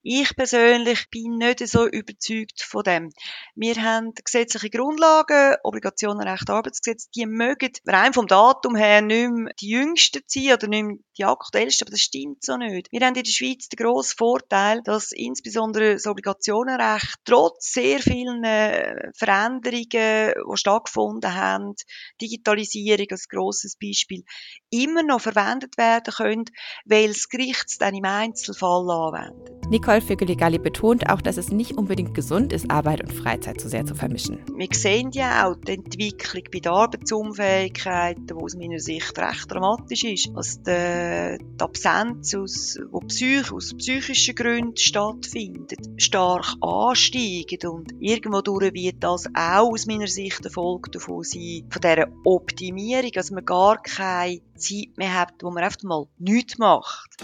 Ich 0.02 0.36
persönlich 0.36 1.10
bin 1.10 1.38
nicht 1.38 1.60
so 1.67 1.86
überzeugt 1.86 2.62
von 2.62 2.84
dem. 2.84 3.12
Wir 3.56 3.76
haben 3.84 4.13
gesetzliche 4.13 4.69
Grundlagen, 4.69 5.58
Obligationenrecht, 5.63 6.50
Arbeitsgesetz, 6.50 7.10
die 7.10 7.26
mögen 7.26 7.72
rein 7.86 8.13
vom 8.13 8.26
Datum 8.26 8.76
her 8.76 9.02
nicht 9.02 9.30
mehr 9.30 9.54
die 9.60 9.69
jüngsten 9.69 10.22
sein 10.26 10.54
oder 10.54 10.67
nicht 10.67 10.84
mehr 10.84 10.98
die 11.17 11.26
aktuellsten, 11.26 11.86
aber 11.86 11.91
das 11.91 12.02
stimmt 12.02 12.43
so 12.43 12.56
nicht. 12.56 12.89
Wir 12.91 13.02
haben 13.02 13.15
in 13.15 13.24
der 13.24 13.30
Schweiz 13.30 13.67
den 13.67 13.76
grossen 13.76 14.15
Vorteil, 14.17 14.82
dass 14.84 15.12
insbesondere 15.12 15.93
das 15.93 16.08
Obligationenrecht 16.08 17.17
trotz 17.26 17.74
sehr 17.74 18.00
vielen 18.00 18.43
äh, 18.45 19.12
Veränderungen, 19.17 19.84
die 19.91 20.58
stattgefunden 20.58 21.36
haben, 21.36 21.76
Digitalisierung 22.22 23.08
als 23.12 23.28
grosses 23.28 23.76
Beispiel, 23.76 24.24
immer 24.69 25.04
noch 25.04 25.22
verwendet 25.22 25.78
werden 25.78 26.13
können, 26.13 26.45
weil 26.86 27.10
das 27.10 27.28
Gericht 27.28 27.65
es 27.67 27.78
dann 27.78 27.95
im 27.95 28.06
Einzelfall 28.06 28.89
anwendet. 28.89 29.49
Nicole 29.70 30.02
Vögeli-Galli 30.02 30.58
betont 30.58 31.08
auch, 31.12 31.22
dass 31.22 31.38
es 31.38 31.52
nicht 31.52 31.78
unbedingt 31.78 32.16
gesund 32.16 32.54
ist, 32.54 32.72
Arbeit 32.72 33.02
und 33.02 33.14
Freizeit 33.14 33.62
zu 33.62 33.70
sehr 33.70 33.86
zu 33.86 33.94
vermischen. 33.94 34.40
Wir 34.58 34.68
sehen 34.72 35.12
ja 35.12 35.48
auch 35.48 35.56
die 35.58 35.74
Entwicklung 35.74 36.44
bei 36.52 36.60
der 36.60 36.72
Arbeitsunfähigkeit, 36.72 38.18
die 38.28 38.34
aus 38.34 38.56
meiner 38.56 38.80
Sicht 38.80 39.16
recht 39.20 39.52
dramatisch 39.52 40.06
ist. 40.06 40.32
Also 40.36 40.60
die, 40.62 41.38
die 41.38 41.64
Absenz, 41.64 42.34
aus, 42.34 42.80
wo 42.90 43.02
psych, 43.02 43.52
aus 43.52 43.76
psychischen 43.78 44.34
Gründen 44.34 44.76
stattfindet, 44.76 45.88
stark 45.98 46.56
ansteigt 46.62 47.64
und 47.66 47.94
irgendwo 48.00 48.40
wird 48.40 49.04
das 49.04 49.28
auch 49.36 49.72
aus 49.72 49.86
meiner 49.86 50.08
Sicht 50.08 50.44
der 50.44 50.50
Folge 50.50 50.90
davon 50.90 51.24
sein, 51.24 51.68
von 51.70 51.82
dieser 51.84 52.08
Optimierung, 52.26 53.12
dass 53.12 53.30
man 53.30 53.46
gar 53.46 53.80
keine 53.84 54.42
Zeit 54.56 54.98
mehr 54.98 55.20
hat, 55.20 55.36
wo 55.44 55.52
man 55.52 55.64
einfach 55.64 55.84
mal 55.84 56.08
nichts 56.18 56.58
macht. 56.58 57.18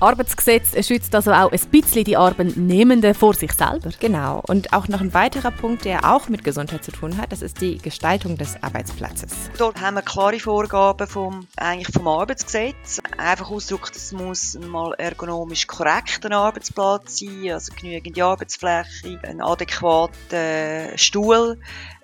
Arbeitsgesetz 0.00 0.86
schützt 0.86 1.12
also 1.14 1.32
auch 1.32 1.50
ein 1.50 1.60
bisschen 1.70 2.04
die 2.04 2.16
Arbeitnehmenden 2.16 3.14
vor 3.14 3.34
sich 3.34 3.52
selber. 3.52 3.90
Genau. 3.98 4.42
Und 4.46 4.72
auch 4.72 4.86
noch 4.86 5.00
ein 5.00 5.12
weiterer 5.12 5.50
Punkt, 5.50 5.84
der 5.84 6.04
auch 6.04 6.28
mit 6.28 6.44
Gesundheit 6.44 6.84
zu 6.84 6.92
tun 6.92 7.16
hat, 7.18 7.32
das 7.32 7.42
ist 7.42 7.60
die 7.60 7.78
Gestaltung 7.78 8.36
des 8.36 8.62
Arbeitsplatzes. 8.62 9.32
Dort 9.58 9.80
haben 9.80 9.94
wir 9.94 10.02
klare 10.02 10.38
Vorgaben 10.38 11.08
vom, 11.08 11.48
eigentlich 11.56 11.92
vom 11.92 12.06
Arbeitsgesetz. 12.06 13.00
Einfach 13.16 13.50
ausgedrückt, 13.50 13.96
es 13.96 14.12
muss 14.12 14.56
mal 14.58 14.94
ergonomisch 14.98 15.66
korrekt 15.66 16.24
ein 16.24 16.32
Arbeitsplatz 16.32 17.18
sein, 17.18 17.50
also 17.52 17.72
genügend 17.74 18.20
Arbeitsfläche, 18.20 19.18
ein 19.24 19.40
adäquater 19.40 20.96
Stuhl, 20.96 21.58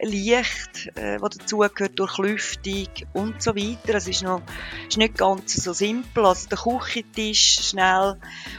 Licht, 0.04 0.90
äh, 0.96 1.20
was 1.20 1.36
dazugehört, 1.36 1.98
Durchlüftung 1.98 2.88
und 3.12 3.42
so 3.42 3.54
weiter. 3.54 3.96
Es 3.96 4.08
ist, 4.08 4.22
noch, 4.22 4.42
ist 4.88 4.98
nicht 4.98 5.18
ganz 5.18 5.54
so 5.54 5.72
simpel. 5.72 6.26
Also 6.26 6.48
der 6.48 6.58
Küchentisch, 6.58 7.70
schnell 7.70 8.16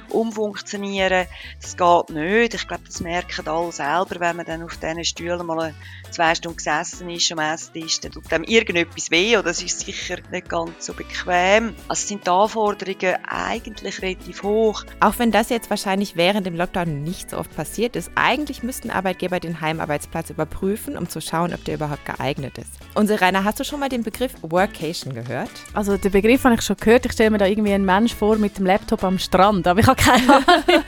umfunktionieren. 0.10 1.28
Das 1.62 1.78
geht 1.78 2.10
nicht. 2.16 2.54
Ich 2.54 2.68
glaube, 2.68 2.84
das 2.86 3.02
merken 3.02 3.48
alle 3.48 3.72
selber, 3.72 4.20
wenn 4.20 4.38
man 4.38 4.46
dann 4.46 4.64
auf 4.64 4.78
diesen 4.78 5.04
Stühlen 5.04 5.46
mal 5.46 5.74
zwei 6.12 6.36
Stunden 6.36 6.58
gesessen 6.58 7.10
ist 7.10 7.32
am 7.32 7.40
Esstisch, 7.40 8.00
dann 8.02 8.12
tut 8.12 8.32
einem 8.32 8.44
irgendetwas 8.44 9.12
weh 9.12 9.38
oder 9.38 9.52
es 9.52 9.62
ist 9.62 9.82
sicher 9.82 10.18
nicht 10.32 10.50
ganz 10.50 10.86
so 10.86 10.94
bequem. 10.94 11.74
Also 11.88 12.08
sind 12.08 12.26
die 12.26 12.30
Anforderungen 12.30 13.16
eigentlich 13.28 14.02
relativ 14.02 14.44
hoch. 14.44 14.84
Auch 15.00 15.20
wenn 15.20 15.32
das 15.32 15.50
jetzt 15.50 15.70
wahrscheinlich 15.70 16.16
während 16.16 16.46
dem 16.46 16.56
Lockdown 16.56 17.04
nicht 17.04 17.32
so 17.32 17.38
oft 17.38 17.56
passiert 17.56 17.96
ist, 17.96 18.12
eigentlich 18.16 18.64
müssten 18.64 18.90
Arbeitgeber 18.90 19.40
den 19.40 19.62
Heimarbeitsplatz 19.62 20.30
überprüfen, 20.30 20.98
um 20.98 21.10
zu 21.10 21.22
schauen, 21.22 21.54
ob 21.54 21.64
der 21.66 21.76
überhaupt 21.76 22.06
geeignet 22.06 22.58
ist. 22.58 22.72
Unsere 22.94 23.22
Rainer, 23.22 23.44
hast 23.44 23.60
du 23.60 23.64
schon 23.64 23.80
mal 23.80 23.90
den 23.90 24.04
Begriff 24.04 24.34
Workation 24.42 25.14
gehört? 25.14 25.50
Also 25.74 25.98
den 25.98 26.12
Begriff 26.12 26.44
habe 26.44 26.56
ich 26.56 26.62
schon 26.62 26.78
gehört. 26.78 27.06
Ich 27.06 27.14
stelle 27.14 27.32
mir 27.32 27.38
da 27.38 27.46
irgendwie 27.46 27.74
einen 27.74 27.86
Mensch 27.86 28.14
vor 28.14 28.38
mit 28.38 28.58
dem 28.58 28.66
Laptop 28.66 29.04
am 29.04 29.20
Strand, 29.20 29.68
aber 29.68 29.80
ich 29.80 29.88
habe 29.88 30.02
keine 30.02 30.36
Ahnung. 30.36 30.46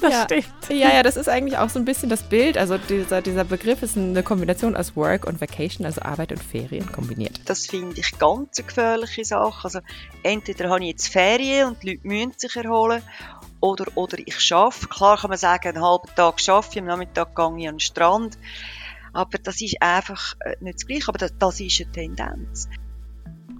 das 0.00 0.12
ja. 0.12 0.24
stimmt. 0.24 0.46
Ja, 0.68 0.94
ja, 0.94 1.02
das 1.02 1.16
ist 1.16 1.28
eigentlich 1.28 1.58
auch 1.58 1.68
so 1.68 1.78
ein 1.78 1.84
bisschen 1.84 2.08
das 2.08 2.22
Bild. 2.22 2.58
Also 2.58 2.78
dieser, 2.78 3.22
dieser 3.22 3.44
Begriff 3.44 3.82
ist 3.82 3.96
eine 4.10 4.22
Kombination 4.22 4.76
aus 4.76 4.96
Work 4.96 5.26
und 5.26 5.40
Vacation, 5.40 5.86
also 5.86 6.02
Arbeit 6.02 6.32
und 6.32 6.42
Ferien 6.42 6.90
kombiniert. 6.90 7.40
Das 7.44 7.66
finde 7.66 7.98
ich 8.00 8.18
ganz 8.18 8.58
eine 8.58 8.66
gefährliche 8.66 9.24
Sache. 9.24 9.64
Also 9.64 9.80
entweder 10.22 10.70
habe 10.70 10.80
ich 10.80 10.90
jetzt 10.90 11.08
Ferien 11.08 11.68
und 11.68 11.82
die 11.82 11.94
Leute 11.94 12.06
müssen 12.06 12.32
sich 12.36 12.56
erholen 12.56 13.02
oder, 13.60 13.86
oder 13.94 14.18
ich 14.18 14.52
arbeite. 14.52 14.86
Klar 14.88 15.18
kann 15.18 15.30
man 15.30 15.38
sagen, 15.38 15.68
einen 15.68 15.82
halben 15.82 16.08
Tag 16.14 16.48
arbeite 16.48 16.72
ich, 16.72 16.78
am 16.78 16.86
Nachmittag 16.86 17.34
gehe 17.34 17.58
ich 17.58 17.68
an 17.68 17.74
den 17.74 17.80
Strand. 17.80 18.38
Aber 19.12 19.38
das 19.38 19.60
ist 19.62 19.80
einfach 19.80 20.34
äh, 20.40 20.56
nicht 20.60 20.76
das 20.78 20.86
Gleiche, 20.86 21.08
aber 21.08 21.18
das, 21.18 21.32
das 21.38 21.60
ist 21.60 21.80
eine 21.80 21.92
Tendenz. 21.92 22.68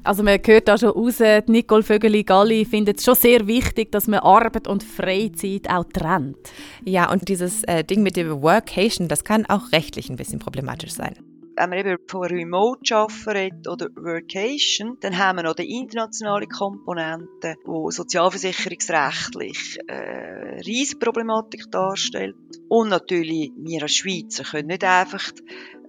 Also 0.06 0.22
man 0.22 0.38
hört 0.44 0.68
da 0.68 0.78
schon 0.78 0.90
raus, 0.90 1.18
Nicole 1.48 1.82
Vögeli-Galli 1.82 2.64
findet 2.64 2.98
es 2.98 3.04
schon 3.04 3.16
sehr 3.16 3.46
wichtig, 3.48 3.90
dass 3.90 4.06
man 4.06 4.20
Arbeit 4.20 4.68
und 4.68 4.84
Freizeit 4.84 5.68
auch 5.68 5.84
trennt. 5.92 6.36
Ja, 6.84 7.10
und 7.10 7.28
dieses 7.28 7.64
äh, 7.64 7.82
Ding 7.82 8.04
mit 8.04 8.16
dem 8.16 8.40
Workation, 8.40 9.08
das 9.08 9.24
kann 9.24 9.46
auch 9.46 9.72
rechtlich 9.72 10.08
ein 10.08 10.16
bisschen 10.16 10.38
problematisch 10.38 10.92
sein 10.92 11.16
wenn 11.56 11.70
wir 11.70 11.78
eben 11.78 11.96
von 12.06 12.26
Remote 12.26 12.94
arbeiten 12.94 13.66
oder 13.66 13.88
Workation, 13.96 14.98
dann 15.00 15.16
haben 15.16 15.36
wir 15.36 15.44
noch 15.44 15.54
die 15.54 15.78
internationale 15.78 16.46
Komponente, 16.46 17.56
die 17.66 17.92
sozialversicherungsrechtlich 17.92 19.78
äh, 19.86 20.60
Riesenproblematik 20.66 21.70
darstellt. 21.70 22.36
Und 22.68 22.90
natürlich, 22.90 23.52
wir 23.56 23.82
als 23.82 23.94
Schweizer 23.94 24.44
können 24.44 24.68
nicht 24.68 24.84
einfach 24.84 25.32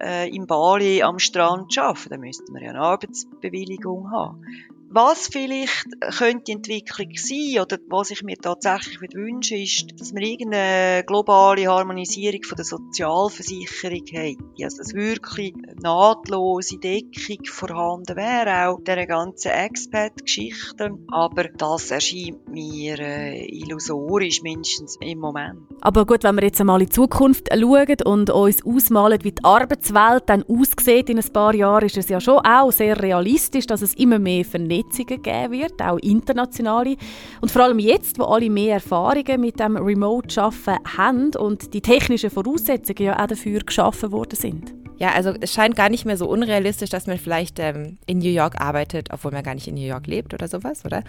äh, 0.00 0.28
in 0.28 0.46
Bali 0.46 1.02
am 1.02 1.18
Strand 1.18 1.76
arbeiten, 1.78 2.10
dann 2.10 2.20
müssten 2.20 2.52
wir 2.54 2.62
ja 2.62 2.70
eine 2.70 2.80
Arbeitsbewilligung 2.80 4.10
haben. 4.10 4.44
Was 4.90 5.28
vielleicht 5.28 5.84
könnte 6.16 6.44
die 6.46 6.52
Entwicklung 6.52 7.10
sein 7.14 7.60
oder 7.60 7.76
was 7.88 8.10
ich 8.10 8.22
mir 8.22 8.38
tatsächlich 8.38 9.12
wünsche, 9.12 9.56
ist, 9.56 10.00
dass 10.00 10.14
wir 10.14 10.22
irgendeine 10.22 11.04
globale 11.04 11.66
Harmonisierung 11.66 12.42
von 12.42 12.56
der 12.56 12.64
Sozialversicherung 12.64 14.06
hätte. 14.06 14.42
Also, 14.62 14.78
dass 14.78 14.94
wirklich 14.94 15.54
nahtlose 15.82 16.78
Deckung 16.78 17.44
vorhanden 17.44 18.16
wäre, 18.16 18.68
auch 18.68 18.80
dieser 18.80 19.04
ganzen 19.04 19.50
Expat-Geschichte. 19.50 20.96
Aber 21.08 21.44
das 21.44 21.90
erscheint 21.90 22.48
mir 22.48 22.98
äh, 22.98 23.44
illusorisch, 23.46 24.42
mindestens 24.42 24.96
im 25.02 25.18
Moment. 25.18 25.58
Aber 25.82 26.06
gut, 26.06 26.24
wenn 26.24 26.36
wir 26.36 26.44
jetzt 26.44 26.62
einmal 26.62 26.80
in 26.80 26.86
die 26.86 26.92
Zukunft 26.92 27.48
schauen 27.52 27.96
und 28.06 28.30
uns 28.30 28.64
ausmalen, 28.64 29.22
wie 29.22 29.32
die 29.32 29.44
Arbeitswelt 29.44 30.24
dann 30.26 30.44
aussieht 30.44 31.10
in 31.10 31.18
ein 31.18 31.32
paar 31.32 31.54
Jahren, 31.54 31.84
ist 31.84 31.98
es 31.98 32.08
ja 32.08 32.22
schon 32.22 32.38
auch 32.38 32.72
sehr 32.72 33.00
realistisch, 33.00 33.66
dass 33.66 33.82
es 33.82 33.92
immer 33.94 34.18
mehr 34.18 34.46
vernetzt 34.46 34.77
Vernetzungen 34.78 35.22
geben 35.22 35.52
wird, 35.52 35.82
auch 35.82 35.98
internationale. 35.98 36.96
Und 37.40 37.50
vor 37.50 37.62
allem 37.62 37.78
jetzt, 37.78 38.18
wo 38.18 38.24
alle 38.24 38.50
mehr 38.50 38.74
Erfahrungen 38.74 39.40
mit 39.40 39.60
dem 39.60 39.76
Remote-Arbeiten 39.76 40.96
haben 40.96 41.30
und 41.36 41.74
die 41.74 41.80
technischen 41.80 42.30
Voraussetzungen 42.30 43.02
ja 43.02 43.22
auch 43.22 43.26
dafür 43.26 43.60
geschaffen 43.60 44.12
worden 44.12 44.36
sind. 44.36 44.74
Ja, 44.98 45.12
also 45.12 45.32
es 45.40 45.52
scheint 45.52 45.76
gar 45.76 45.90
nicht 45.90 46.04
mehr 46.06 46.16
so 46.16 46.28
unrealistisch, 46.28 46.90
dass 46.90 47.06
man 47.06 47.18
vielleicht 47.18 47.60
ähm, 47.60 47.98
in 48.06 48.18
New 48.18 48.30
York 48.30 48.60
arbeitet, 48.60 49.10
obwohl 49.12 49.30
man 49.30 49.44
gar 49.44 49.54
nicht 49.54 49.68
in 49.68 49.74
New 49.74 49.86
York 49.86 50.08
lebt 50.08 50.34
oder 50.34 50.48
sowas, 50.48 50.84
oder? 50.84 51.04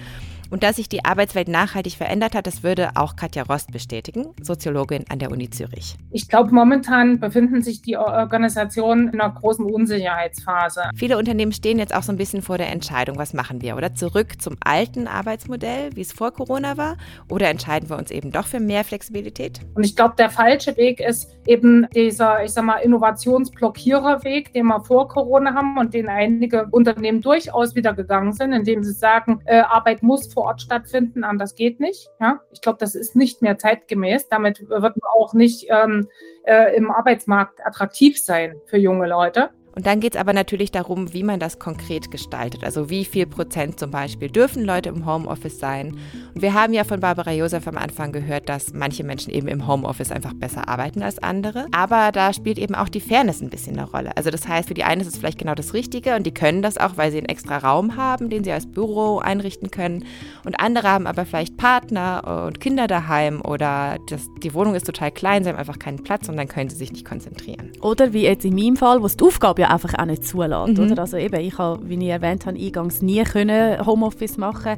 Und 0.49 0.63
dass 0.63 0.75
sich 0.75 0.89
die 0.89 1.05
Arbeitswelt 1.05 1.47
nachhaltig 1.47 1.93
verändert 1.93 2.35
hat, 2.35 2.45
das 2.45 2.63
würde 2.63 2.89
auch 2.95 3.15
Katja 3.15 3.43
Rost 3.43 3.71
bestätigen, 3.71 4.27
Soziologin 4.41 5.05
an 5.09 5.19
der 5.19 5.31
Uni 5.31 5.49
Zürich. 5.49 5.95
Ich 6.11 6.27
glaube, 6.27 6.53
momentan 6.53 7.19
befinden 7.19 7.61
sich 7.61 7.81
die 7.81 7.97
Organisationen 7.97 9.07
in 9.13 9.21
einer 9.21 9.33
großen 9.33 9.65
Unsicherheitsphase. 9.65 10.81
Viele 10.95 11.17
Unternehmen 11.17 11.53
stehen 11.53 11.79
jetzt 11.79 11.95
auch 11.95 12.03
so 12.03 12.11
ein 12.11 12.17
bisschen 12.17 12.41
vor 12.41 12.57
der 12.57 12.69
Entscheidung, 12.69 13.17
was 13.17 13.33
machen 13.33 13.61
wir? 13.61 13.77
Oder 13.77 13.95
zurück 13.95 14.41
zum 14.41 14.57
alten 14.59 15.07
Arbeitsmodell, 15.07 15.95
wie 15.95 16.01
es 16.01 16.11
vor 16.11 16.31
Corona 16.31 16.77
war? 16.77 16.97
Oder 17.29 17.49
entscheiden 17.49 17.89
wir 17.89 17.97
uns 17.97 18.11
eben 18.11 18.31
doch 18.31 18.45
für 18.45 18.59
mehr 18.59 18.83
Flexibilität? 18.83 19.61
Und 19.75 19.85
ich 19.85 19.95
glaube, 19.95 20.15
der 20.17 20.29
falsche 20.29 20.75
Weg 20.77 20.99
ist 20.99 21.31
eben 21.45 21.87
dieser, 21.95 22.43
ich 22.43 22.51
sag 22.51 22.65
mal, 22.65 22.77
Innovationsblock 22.77 23.69
Blockiererweg, 23.69 24.53
den 24.53 24.65
wir 24.67 24.81
vor 24.81 25.07
Corona 25.07 25.53
haben 25.53 25.77
und 25.77 25.93
den 25.93 26.09
einige 26.09 26.67
Unternehmen 26.71 27.21
durchaus 27.21 27.75
wieder 27.75 27.93
gegangen 27.93 28.33
sind, 28.33 28.53
indem 28.53 28.83
sie 28.83 28.93
sagen, 28.93 29.41
äh, 29.45 29.59
Arbeit 29.59 30.03
muss 30.03 30.31
vor 30.33 30.38
Ort 30.43 30.61
stattfinden, 30.61 31.23
anders 31.23 31.55
geht 31.55 31.79
nicht. 31.79 32.09
Ja? 32.19 32.41
Ich 32.51 32.61
glaube, 32.61 32.77
das 32.79 32.95
ist 32.95 33.15
nicht 33.15 33.41
mehr 33.41 33.57
zeitgemäß. 33.57 34.27
Damit 34.29 34.67
wird 34.67 34.81
man 34.81 35.09
auch 35.15 35.33
nicht 35.33 35.67
ähm, 35.69 36.07
äh, 36.43 36.75
im 36.75 36.91
Arbeitsmarkt 36.91 37.65
attraktiv 37.65 38.19
sein 38.19 38.55
für 38.65 38.77
junge 38.77 39.07
Leute. 39.07 39.51
Und 39.79 39.85
dann 39.85 40.01
geht 40.01 40.15
es 40.15 40.19
aber 40.19 40.33
natürlich 40.33 40.71
darum, 40.71 41.13
wie 41.13 41.23
man 41.23 41.39
das 41.39 41.57
konkret 41.57 42.11
gestaltet. 42.11 42.65
Also 42.65 42.89
wie 42.89 43.05
viel 43.05 43.25
Prozent 43.25 43.79
zum 43.79 43.91
Beispiel 43.91 44.29
dürfen 44.29 44.65
Leute 44.65 44.89
im 44.89 45.05
Homeoffice 45.05 45.57
sein. 45.57 45.97
Und 46.35 46.41
wir 46.41 46.53
haben 46.53 46.73
ja 46.73 46.83
von 46.83 46.99
Barbara 46.99 47.31
Josef 47.31 47.65
am 47.65 47.77
Anfang 47.77 48.11
gehört, 48.11 48.49
dass 48.49 48.73
manche 48.73 49.05
Menschen 49.05 49.31
eben 49.31 49.47
im 49.47 49.67
Homeoffice 49.67 50.11
einfach 50.11 50.33
besser 50.33 50.67
arbeiten 50.67 51.01
als 51.01 51.23
andere. 51.23 51.67
Aber 51.71 52.11
da 52.11 52.33
spielt 52.33 52.59
eben 52.59 52.75
auch 52.75 52.89
die 52.89 52.99
Fairness 52.99 53.39
ein 53.39 53.49
bisschen 53.49 53.79
eine 53.79 53.89
Rolle. 53.89 54.17
Also 54.17 54.31
das 54.31 54.45
heißt, 54.49 54.67
für 54.67 54.73
die 54.73 54.83
einen 54.83 54.99
ist 54.99 55.07
es 55.07 55.17
vielleicht 55.17 55.39
genau 55.39 55.55
das 55.55 55.73
Richtige 55.73 56.17
und 56.17 56.25
die 56.25 56.33
können 56.33 56.61
das 56.61 56.77
auch, 56.77 56.97
weil 56.97 57.11
sie 57.11 57.19
einen 57.19 57.27
extra 57.27 57.59
Raum 57.59 57.95
haben, 57.95 58.29
den 58.29 58.43
sie 58.43 58.51
als 58.51 58.69
Büro 58.69 59.19
einrichten 59.19 59.71
können. 59.71 60.03
Und 60.43 60.59
andere 60.59 60.89
haben 60.89 61.07
aber 61.07 61.25
vielleicht 61.25 61.55
Partner 61.55 62.47
und 62.47 62.59
Kinder 62.59 62.87
daheim 62.87 63.41
oder 63.47 63.97
das, 64.09 64.27
die 64.43 64.53
Wohnung 64.53 64.75
ist 64.75 64.87
total 64.87 65.11
klein, 65.11 65.45
sie 65.45 65.49
haben 65.49 65.57
einfach 65.57 65.79
keinen 65.79 66.03
Platz 66.03 66.27
und 66.27 66.35
dann 66.35 66.49
können 66.49 66.69
sie 66.69 66.75
sich 66.75 66.91
nicht 66.91 67.05
konzentrieren. 67.05 67.71
Oder 67.79 68.11
wie 68.11 68.23
jetzt 68.23 68.43
in 68.43 68.55
meinem 68.55 68.75
Fall, 68.75 69.01
wo 69.01 69.05
es 69.05 69.15
die 69.15 69.23
Aufgabe 69.23 69.61
ja 69.61 69.68
einfach 69.69 69.93
auch 69.97 70.05
nicht 70.05 70.25
zulässt. 70.25 70.77
Mhm. 70.77 70.91
Oder? 70.91 70.99
Also 70.99 71.17
eben, 71.17 71.39
ich 71.39 71.57
habe, 71.57 71.87
wie 71.87 71.95
ich 71.95 72.09
erwähnt 72.09 72.45
habe, 72.45 72.57
eingangs 72.57 73.01
nie 73.01 73.23
können 73.23 73.85
Homeoffice 73.85 74.37
machen 74.37 74.77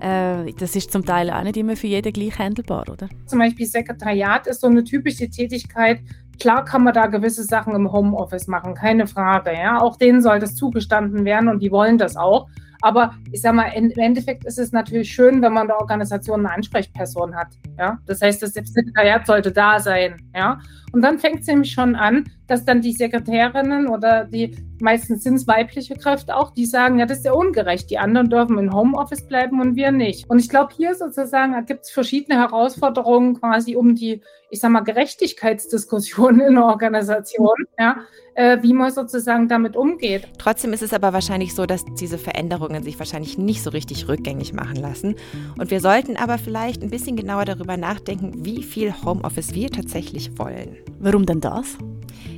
äh, 0.00 0.52
Das 0.52 0.76
ist 0.76 0.92
zum 0.92 1.04
Teil 1.04 1.30
auch 1.30 1.42
nicht 1.42 1.56
immer 1.56 1.76
für 1.76 1.86
jeden 1.86 2.12
gleich 2.12 2.38
handelbar, 2.38 2.84
oder? 2.90 3.08
Zum 3.26 3.38
Beispiel 3.38 3.66
Sekretariat 3.66 4.46
ist 4.46 4.60
so 4.60 4.66
eine 4.66 4.84
typische 4.84 5.28
Tätigkeit, 5.28 6.00
Klar 6.38 6.64
kann 6.64 6.84
man 6.84 6.92
da 6.92 7.06
gewisse 7.06 7.44
Sachen 7.44 7.74
im 7.74 7.90
Homeoffice 7.90 8.46
machen, 8.46 8.74
keine 8.74 9.06
Frage. 9.06 9.52
Ja? 9.52 9.80
Auch 9.80 9.96
denen 9.96 10.20
soll 10.20 10.38
das 10.38 10.54
zugestanden 10.54 11.24
werden 11.24 11.48
und 11.48 11.60
die 11.60 11.70
wollen 11.70 11.98
das 11.98 12.16
auch. 12.16 12.48
Aber 12.82 13.14
ich 13.32 13.40
sage 13.40 13.56
mal, 13.56 13.68
im 13.68 13.90
Endeffekt 13.92 14.44
ist 14.44 14.58
es 14.58 14.70
natürlich 14.70 15.10
schön, 15.10 15.40
wenn 15.40 15.52
man 15.52 15.62
in 15.62 15.68
der 15.68 15.80
Organisation 15.80 16.40
eine 16.40 16.54
Ansprechperson 16.54 17.34
hat. 17.34 17.48
Ja? 17.78 17.98
Das 18.06 18.20
heißt, 18.20 18.42
das 18.42 18.52
Sekretariat 18.52 19.26
sollte 19.26 19.50
da 19.50 19.80
sein. 19.80 20.16
Ja? 20.34 20.60
Und 20.92 21.02
dann 21.02 21.18
fängt 21.18 21.40
es 21.40 21.46
nämlich 21.46 21.72
schon 21.72 21.96
an, 21.96 22.24
dass 22.46 22.64
dann 22.64 22.80
die 22.80 22.92
Sekretärinnen 22.92 23.88
oder 23.88 24.24
die 24.24 24.56
meistens 24.80 25.22
sind 25.22 25.34
es 25.34 25.46
weibliche 25.46 25.94
Kräfte 25.94 26.36
auch, 26.36 26.50
die 26.50 26.66
sagen, 26.66 26.98
ja, 26.98 27.06
das 27.06 27.18
ist 27.18 27.24
ja 27.24 27.32
ungerecht. 27.32 27.90
Die 27.90 27.98
anderen 27.98 28.28
dürfen 28.28 28.58
im 28.58 28.74
Homeoffice 28.74 29.26
bleiben 29.26 29.60
und 29.60 29.76
wir 29.76 29.90
nicht. 29.90 30.28
Und 30.28 30.38
ich 30.38 30.48
glaube, 30.48 30.72
hier 30.76 30.94
sozusagen 30.94 31.64
gibt 31.66 31.84
es 31.84 31.90
verschiedene 31.90 32.38
Herausforderungen 32.38 33.40
quasi 33.40 33.76
um 33.76 33.94
die, 33.94 34.20
ich 34.50 34.60
sag 34.60 34.70
mal, 34.70 34.80
Gerechtigkeitsdiskussion 34.80 36.40
in 36.40 36.54
der 36.54 36.64
Organisation, 36.64 37.54
ja, 37.78 37.96
äh, 38.34 38.58
wie 38.62 38.72
man 38.72 38.90
sozusagen 38.90 39.48
damit 39.48 39.76
umgeht. 39.76 40.28
Trotzdem 40.38 40.72
ist 40.72 40.82
es 40.82 40.92
aber 40.92 41.12
wahrscheinlich 41.12 41.54
so, 41.54 41.66
dass 41.66 41.84
diese 41.98 42.18
Veränderungen 42.18 42.82
sich 42.82 42.98
wahrscheinlich 42.98 43.38
nicht 43.38 43.62
so 43.62 43.70
richtig 43.70 44.08
rückgängig 44.08 44.52
machen 44.52 44.76
lassen. 44.76 45.16
Und 45.58 45.70
wir 45.70 45.80
sollten 45.80 46.16
aber 46.16 46.38
vielleicht 46.38 46.82
ein 46.82 46.90
bisschen 46.90 47.16
genauer 47.16 47.44
darüber 47.44 47.76
nachdenken, 47.76 48.44
wie 48.44 48.62
viel 48.62 48.92
Homeoffice 49.04 49.54
wir 49.54 49.70
tatsächlich 49.70 50.38
wollen. 50.38 50.76
Warum 50.98 51.26
denn 51.26 51.40
das? 51.40 51.78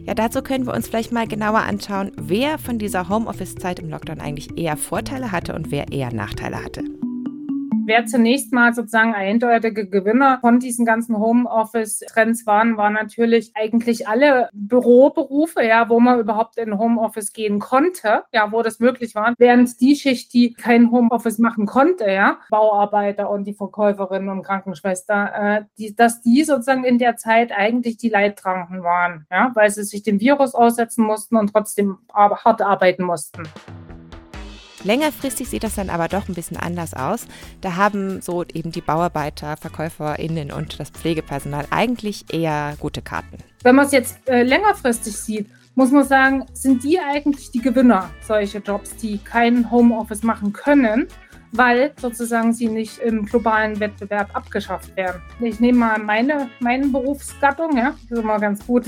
Ja, 0.04 0.14
dazu 0.14 0.42
können 0.42 0.66
wir 0.66 0.74
uns 0.74 0.88
vielleicht 0.88 1.12
mal 1.12 1.26
genauer 1.26 1.60
anschauen, 1.60 2.12
wer 2.16 2.58
von 2.58 2.78
dieser 2.78 3.08
Homeoffice-Zeit 3.08 3.78
im 3.78 3.90
Lockdown 3.90 4.20
eigentlich 4.20 4.56
eher 4.56 4.76
Vorteile 4.76 5.32
hatte 5.32 5.54
und 5.54 5.70
wer 5.70 5.92
eher 5.92 6.12
Nachteile 6.12 6.62
hatte 6.64 6.82
wer 7.88 8.04
zunächst 8.06 8.52
mal 8.52 8.74
sozusagen 8.74 9.14
eindeutige 9.14 9.88
Gewinner 9.88 10.38
von 10.40 10.60
diesen 10.60 10.84
ganzen 10.84 11.16
Homeoffice-Trends 11.18 12.46
waren, 12.46 12.76
waren 12.76 12.92
natürlich 12.92 13.52
eigentlich 13.54 14.06
alle 14.06 14.50
Büroberufe, 14.52 15.64
ja, 15.64 15.88
wo 15.88 15.98
man 15.98 16.20
überhaupt 16.20 16.58
in 16.58 16.78
Homeoffice 16.78 17.32
gehen 17.32 17.58
konnte, 17.58 18.24
ja, 18.32 18.52
wo 18.52 18.62
das 18.62 18.78
möglich 18.78 19.14
war. 19.14 19.34
Während 19.38 19.80
die 19.80 19.96
Schicht, 19.96 20.32
die 20.34 20.52
kein 20.52 20.90
Homeoffice 20.90 21.38
machen 21.38 21.66
konnte, 21.66 22.10
ja, 22.10 22.38
Bauarbeiter 22.50 23.30
und 23.30 23.44
die 23.44 23.54
Verkäuferinnen 23.54 24.28
und 24.28 24.42
Krankenschwester, 24.42 25.32
äh, 25.34 25.64
die, 25.78 25.96
dass 25.96 26.20
die 26.20 26.44
sozusagen 26.44 26.84
in 26.84 26.98
der 26.98 27.16
Zeit 27.16 27.52
eigentlich 27.52 27.96
die 27.96 28.10
Leidtragenden 28.10 28.82
waren, 28.84 29.26
ja, 29.30 29.50
weil 29.54 29.70
sie 29.70 29.84
sich 29.84 30.02
dem 30.02 30.20
Virus 30.20 30.54
aussetzen 30.54 31.04
mussten 31.04 31.36
und 31.36 31.52
trotzdem 31.52 31.98
hart 32.12 32.60
arbeiten 32.60 33.02
mussten. 33.02 33.44
Längerfristig 34.84 35.48
sieht 35.48 35.64
das 35.64 35.74
dann 35.74 35.90
aber 35.90 36.08
doch 36.08 36.28
ein 36.28 36.34
bisschen 36.34 36.56
anders 36.56 36.94
aus. 36.94 37.26
Da 37.60 37.76
haben 37.76 38.20
so 38.20 38.44
eben 38.44 38.72
die 38.72 38.80
Bauarbeiter, 38.80 39.56
VerkäuferInnen 39.56 40.52
und 40.52 40.78
das 40.78 40.90
Pflegepersonal 40.90 41.66
eigentlich 41.70 42.32
eher 42.32 42.74
gute 42.78 43.02
Karten. 43.02 43.38
Wenn 43.62 43.74
man 43.74 43.86
es 43.86 43.92
jetzt 43.92 44.18
äh, 44.28 44.42
längerfristig 44.42 45.16
sieht, 45.16 45.48
muss 45.74 45.90
man 45.90 46.04
sagen, 46.04 46.46
sind 46.54 46.82
die 46.82 46.98
eigentlich 46.98 47.50
die 47.50 47.60
Gewinner 47.60 48.10
solche 48.26 48.58
Jobs, 48.58 48.96
die 48.96 49.18
kein 49.18 49.70
Homeoffice 49.70 50.24
machen 50.24 50.52
können 50.52 51.06
weil 51.52 51.92
sozusagen 52.00 52.52
sie 52.52 52.68
nicht 52.68 52.98
im 52.98 53.24
globalen 53.24 53.78
Wettbewerb 53.80 54.34
abgeschafft 54.34 54.96
werden. 54.96 55.22
Ich 55.40 55.60
nehme 55.60 55.78
mal 55.78 55.98
meine, 55.98 56.50
meine 56.60 56.86
Berufsgattung, 56.88 57.76
ja, 57.76 57.94
das 58.08 58.18
ist 58.18 58.24
immer 58.24 58.38
ganz 58.38 58.66
gut, 58.66 58.86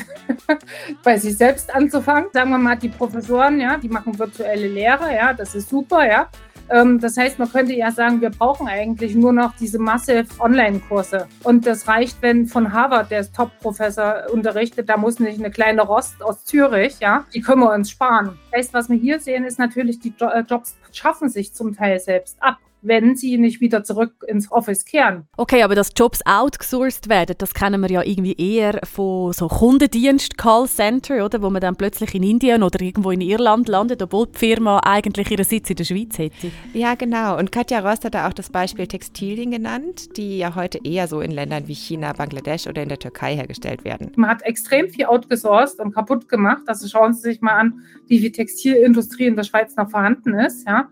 bei 1.05 1.18
sich 1.18 1.37
selbst 1.37 1.75
anzufangen. 1.75 2.31
Sagen 2.33 2.51
wir 2.51 2.59
mal, 2.59 2.77
die 2.77 2.88
Professoren, 2.88 3.61
ja, 3.61 3.77
die 3.77 3.88
machen 3.88 4.18
virtuelle 4.18 4.68
Lehre, 4.68 5.14
ja, 5.14 5.33
das 5.33 5.55
ist 5.55 5.68
super, 5.68 6.07
ja. 6.07 6.29
Ähm, 6.70 7.00
das 7.00 7.16
heißt, 7.16 7.38
man 7.38 7.50
könnte 7.50 7.74
ja 7.74 7.90
sagen, 7.90 8.20
wir 8.20 8.30
brauchen 8.30 8.68
eigentlich 8.68 9.14
nur 9.14 9.33
noch 9.33 9.54
diese 9.56 9.78
Massive 9.78 10.26
Online-Kurse. 10.38 11.26
Und 11.42 11.66
das 11.66 11.88
reicht, 11.88 12.22
wenn 12.22 12.46
von 12.46 12.72
Harvard 12.72 13.11
der 13.11 13.30
Top-Professor 13.30 14.24
unterrichtet, 14.33 14.88
da 14.88 14.96
muss 14.96 15.18
nicht 15.18 15.38
eine 15.38 15.50
kleine 15.50 15.83
Rost 15.83 16.22
aus 16.22 16.44
Zürich, 16.44 17.00
ja, 17.00 17.24
die 17.35 17.40
können 17.40 17.62
wir 17.62 17.72
uns 17.72 17.90
sparen. 17.90 18.38
Das 18.50 18.59
heißt, 18.59 18.74
was 18.74 18.88
wir 18.88 18.96
hier 18.96 19.20
sehen, 19.20 19.44
ist 19.44 19.59
natürlich, 19.59 20.00
die 20.00 20.14
äh, 20.20 20.40
Jobs 20.48 20.76
schaffen 20.92 21.28
sich 21.28 21.52
zum 21.52 21.74
Teil 21.74 21.98
selbst 21.98 22.37
ab 22.40 22.59
wenn 22.83 23.16
sie 23.16 23.38
nicht 23.38 23.61
wieder 23.61 23.85
zurück 23.85 24.12
ins 24.27 24.51
Office 24.51 24.85
kehren. 24.85 25.25
Okay, 25.37 25.62
aber 25.62 25.75
dass 25.75 25.90
Jobs 25.97 26.21
outgesourced 26.25 27.09
werden, 27.09 27.37
das 27.38 27.55
kennen 27.55 27.81
wir 27.81 27.90
ja 27.90 28.03
irgendwie 28.03 28.35
eher 28.35 28.81
von 28.85 29.33
so 29.33 29.49
Kundendienst 29.49 30.38
Callcenter, 30.38 31.25
oder, 31.25 31.43
wo 31.43 31.51
man 31.51 31.61
dann 31.61 31.77
plötzlich 31.77 32.14
in 32.14 32.23
Indien 32.23 32.62
oder 32.62 32.81
irgendwo 32.81 33.11
in 33.11 33.21
Irland 33.21 33.69
landet, 33.69 34.03
obwohl 34.03 34.27
die 34.27 34.38
Firma 34.38 34.81
eigentlich 34.85 35.31
ihren 35.31 35.45
Sitz 35.45 35.71
in 35.71 35.77
der 35.77 35.85
Schweiz 35.85 36.19
hätte. 36.19 36.51
Ja, 36.73 36.95
genau. 36.95 37.38
Und 37.38 37.53
Katja 37.53 37.81
Rost 37.81 38.05
hat 38.05 38.14
da 38.14 38.29
auch 38.29 38.33
das 38.33 38.51
Beispiel 38.51 38.87
Textilien 38.87 39.51
genannt, 39.51 40.16
die 40.16 40.38
ja 40.38 40.55
heute 40.55 40.79
eher 40.85 41.09
so 41.09 41.21
in 41.21 41.31
Ländern 41.31 41.69
wie 41.69 41.75
China, 41.75 42.12
Bangladesch 42.12 42.66
oder 42.66 42.83
in 42.83 42.88
der 42.88 42.99
Türkei 42.99 43.37
hergestellt 43.37 43.85
werden. 43.85 44.12
Man 44.16 44.31
hat 44.31 44.43
extrem 44.43 44.88
viel 44.88 45.07
outgesourced 45.07 45.81
und 45.81 45.93
kaputt 45.93 46.29
gemacht. 46.29 46.62
Also 46.66 46.88
schauen 46.88 47.14
Sie 47.14 47.23
sich 47.23 47.40
mal 47.40 47.55
an, 47.55 47.81
wie 48.07 48.21
viel 48.21 48.33
Textilindustrie 48.33 49.27
in 49.27 49.37
der 49.37 49.45
Schweiz 49.45 49.77
noch 49.77 49.90
vorhanden 49.90 50.35
ist. 50.35 50.66
Ja 50.66 50.88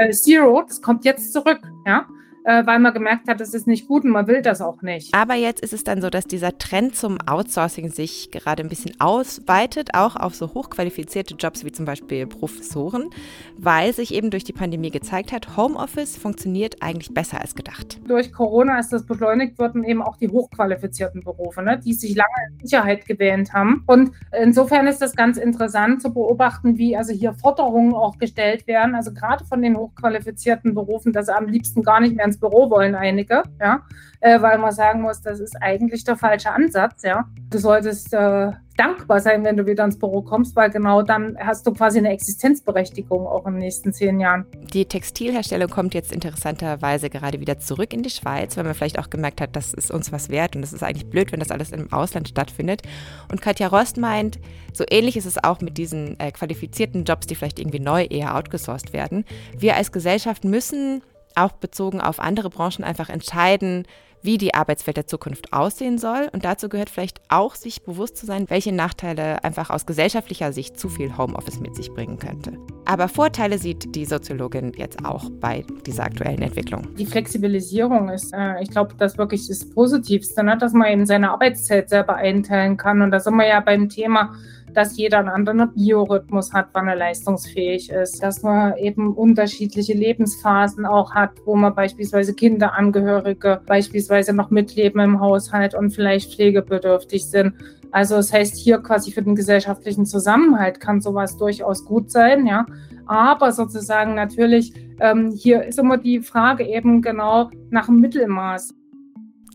äh, 0.00 0.10
Zero, 0.10 0.62
das 0.66 0.80
kommt 0.80 1.04
jetzt 1.04 1.32
zurück, 1.32 1.60
ja 1.86 2.06
äh, 2.44 2.66
weil 2.66 2.78
man 2.78 2.94
gemerkt 2.94 3.28
hat, 3.28 3.40
das 3.40 3.54
ist 3.54 3.66
nicht 3.66 3.86
gut 3.86 4.04
und 4.04 4.10
man 4.10 4.26
will 4.26 4.42
das 4.42 4.60
auch 4.60 4.82
nicht. 4.82 5.14
Aber 5.14 5.34
jetzt 5.34 5.62
ist 5.62 5.72
es 5.72 5.84
dann 5.84 6.00
so, 6.00 6.10
dass 6.10 6.24
dieser 6.24 6.56
Trend 6.58 6.96
zum 6.96 7.18
Outsourcing 7.26 7.90
sich 7.90 8.30
gerade 8.30 8.62
ein 8.62 8.68
bisschen 8.68 8.98
ausweitet, 9.00 9.90
auch 9.94 10.16
auf 10.16 10.34
so 10.34 10.54
hochqualifizierte 10.54 11.34
Jobs 11.34 11.64
wie 11.64 11.72
zum 11.72 11.84
Beispiel 11.84 12.26
Professoren, 12.26 13.10
weil 13.56 13.92
sich 13.92 14.14
eben 14.14 14.30
durch 14.30 14.44
die 14.44 14.52
Pandemie 14.52 14.90
gezeigt 14.90 15.32
hat, 15.32 15.56
Homeoffice 15.56 16.16
funktioniert 16.16 16.82
eigentlich 16.82 17.12
besser 17.12 17.40
als 17.40 17.54
gedacht. 17.54 18.00
Durch 18.06 18.32
Corona 18.32 18.78
ist 18.78 18.92
das 18.92 19.04
beschleunigt 19.04 19.58
worden, 19.58 19.84
eben 19.84 20.02
auch 20.02 20.16
die 20.16 20.28
hochqualifizierten 20.28 21.22
Berufe, 21.22 21.62
ne, 21.62 21.78
die 21.78 21.92
sich 21.92 22.14
lange 22.14 22.30
in 22.52 22.66
Sicherheit 22.66 23.06
gewähnt 23.06 23.52
haben. 23.52 23.84
Und 23.86 24.12
insofern 24.40 24.86
ist 24.86 25.02
das 25.02 25.14
ganz 25.14 25.36
interessant 25.36 26.02
zu 26.02 26.12
beobachten, 26.12 26.78
wie 26.78 26.96
also 26.96 27.12
hier 27.12 27.34
Forderungen 27.34 27.94
auch 27.94 28.18
gestellt 28.18 28.66
werden, 28.66 28.94
also 28.94 29.12
gerade 29.12 29.44
von 29.44 29.60
den 29.60 29.76
hochqualifizierten 29.76 30.74
Berufen, 30.74 31.12
dass 31.12 31.26
sie 31.26 31.36
am 31.36 31.46
liebsten 31.46 31.82
gar 31.82 32.00
nicht 32.00 32.16
mehr 32.16 32.29
ins 32.30 32.40
Büro 32.40 32.70
wollen 32.70 32.94
einige, 32.94 33.42
ja, 33.60 33.82
äh, 34.20 34.40
weil 34.40 34.58
man 34.58 34.72
sagen 34.72 35.02
muss, 35.02 35.20
das 35.20 35.40
ist 35.40 35.56
eigentlich 35.60 36.04
der 36.04 36.16
falsche 36.16 36.50
Ansatz, 36.50 37.02
ja. 37.02 37.24
Du 37.50 37.58
solltest 37.58 38.12
äh, 38.14 38.52
dankbar 38.76 39.20
sein, 39.20 39.44
wenn 39.44 39.56
du 39.56 39.66
wieder 39.66 39.84
ins 39.84 39.98
Büro 39.98 40.22
kommst, 40.22 40.56
weil 40.56 40.70
genau 40.70 41.02
dann 41.02 41.36
hast 41.38 41.66
du 41.66 41.72
quasi 41.72 41.98
eine 41.98 42.10
Existenzberechtigung 42.10 43.26
auch 43.26 43.46
in 43.46 43.54
den 43.54 43.60
nächsten 43.60 43.92
zehn 43.92 44.20
Jahren. 44.20 44.46
Die 44.72 44.86
Textilherstellung 44.86 45.68
kommt 45.68 45.92
jetzt 45.92 46.12
interessanterweise 46.12 47.10
gerade 47.10 47.40
wieder 47.40 47.58
zurück 47.58 47.92
in 47.92 48.02
die 48.02 48.10
Schweiz, 48.10 48.56
weil 48.56 48.64
man 48.64 48.74
vielleicht 48.74 48.98
auch 48.98 49.10
gemerkt 49.10 49.40
hat, 49.40 49.54
das 49.54 49.74
ist 49.74 49.90
uns 49.90 50.12
was 50.12 50.30
wert 50.30 50.56
und 50.56 50.62
es 50.62 50.72
ist 50.72 50.82
eigentlich 50.82 51.10
blöd, 51.10 51.30
wenn 51.32 51.40
das 51.40 51.50
alles 51.50 51.72
im 51.72 51.92
Ausland 51.92 52.28
stattfindet. 52.28 52.82
Und 53.30 53.42
Katja 53.42 53.68
Rost 53.68 53.98
meint, 53.98 54.38
so 54.72 54.84
ähnlich 54.90 55.16
ist 55.16 55.26
es 55.26 55.42
auch 55.42 55.60
mit 55.60 55.76
diesen 55.76 56.18
äh, 56.18 56.30
qualifizierten 56.32 57.04
Jobs, 57.04 57.26
die 57.26 57.34
vielleicht 57.34 57.58
irgendwie 57.58 57.80
neu 57.80 58.04
eher 58.04 58.34
outgesourced 58.34 58.94
werden. 58.94 59.24
Wir 59.58 59.76
als 59.76 59.92
Gesellschaft 59.92 60.44
müssen 60.44 61.02
auch 61.34 61.52
bezogen 61.52 62.00
auf 62.00 62.20
andere 62.20 62.50
Branchen 62.50 62.84
einfach 62.84 63.08
entscheiden, 63.08 63.86
wie 64.22 64.38
die 64.38 64.54
Arbeitswelt 64.54 64.96
der 64.96 65.06
Zukunft 65.06 65.52
aussehen 65.52 65.98
soll. 65.98 66.28
Und 66.32 66.44
dazu 66.44 66.68
gehört 66.68 66.90
vielleicht 66.90 67.20
auch, 67.28 67.54
sich 67.54 67.82
bewusst 67.82 68.16
zu 68.16 68.26
sein, 68.26 68.48
welche 68.48 68.72
Nachteile 68.72 69.42
einfach 69.44 69.70
aus 69.70 69.86
gesellschaftlicher 69.86 70.52
Sicht 70.52 70.78
zu 70.78 70.88
viel 70.88 71.16
Homeoffice 71.16 71.60
mit 71.60 71.74
sich 71.74 71.92
bringen 71.92 72.18
könnte. 72.18 72.58
Aber 72.84 73.08
Vorteile 73.08 73.58
sieht 73.58 73.94
die 73.94 74.04
Soziologin 74.04 74.72
jetzt 74.76 75.04
auch 75.04 75.30
bei 75.40 75.64
dieser 75.86 76.04
aktuellen 76.04 76.42
Entwicklung. 76.42 76.94
Die 76.96 77.06
Flexibilisierung 77.06 78.08
ist, 78.10 78.32
äh, 78.34 78.62
ich 78.62 78.70
glaube, 78.70 78.94
das 78.98 79.16
wirklich 79.16 79.46
das 79.48 79.68
Positivste, 79.70 80.42
ne? 80.42 80.58
dass 80.58 80.72
man 80.72 80.88
eben 80.88 81.06
seine 81.06 81.30
Arbeitszeit 81.30 81.88
selber 81.88 82.16
einteilen 82.16 82.76
kann. 82.76 83.02
Und 83.02 83.10
da 83.10 83.20
sind 83.20 83.36
wir 83.36 83.46
ja 83.46 83.60
beim 83.60 83.88
Thema 83.88 84.34
dass 84.74 84.96
jeder 84.96 85.18
einen 85.18 85.28
anderen 85.28 85.72
Biorhythmus 85.74 86.52
hat, 86.52 86.68
wann 86.72 86.88
er 86.88 86.96
leistungsfähig 86.96 87.90
ist, 87.90 88.22
dass 88.22 88.42
man 88.42 88.76
eben 88.76 89.14
unterschiedliche 89.14 89.94
Lebensphasen 89.94 90.86
auch 90.86 91.14
hat, 91.14 91.32
wo 91.44 91.56
man 91.56 91.74
beispielsweise 91.74 92.34
Kinderangehörige 92.34 93.60
beispielsweise 93.66 94.32
noch 94.32 94.50
mitleben 94.50 95.00
im 95.00 95.20
Haushalt 95.20 95.74
und 95.74 95.90
vielleicht 95.90 96.34
pflegebedürftig 96.34 97.26
sind. 97.26 97.54
Also 97.92 98.16
das 98.16 98.32
heißt, 98.32 98.56
hier 98.56 98.78
quasi 98.78 99.10
für 99.10 99.22
den 99.22 99.34
gesellschaftlichen 99.34 100.06
Zusammenhalt 100.06 100.80
kann 100.80 101.00
sowas 101.00 101.36
durchaus 101.36 101.84
gut 101.84 102.10
sein, 102.10 102.46
ja. 102.46 102.66
Aber 103.06 103.52
sozusagen 103.52 104.14
natürlich, 104.14 104.72
ähm, 105.00 105.32
hier 105.32 105.64
ist 105.64 105.78
immer 105.78 105.98
die 105.98 106.20
Frage 106.20 106.64
eben 106.64 107.02
genau 107.02 107.50
nach 107.70 107.86
dem 107.86 107.98
Mittelmaß 107.98 108.74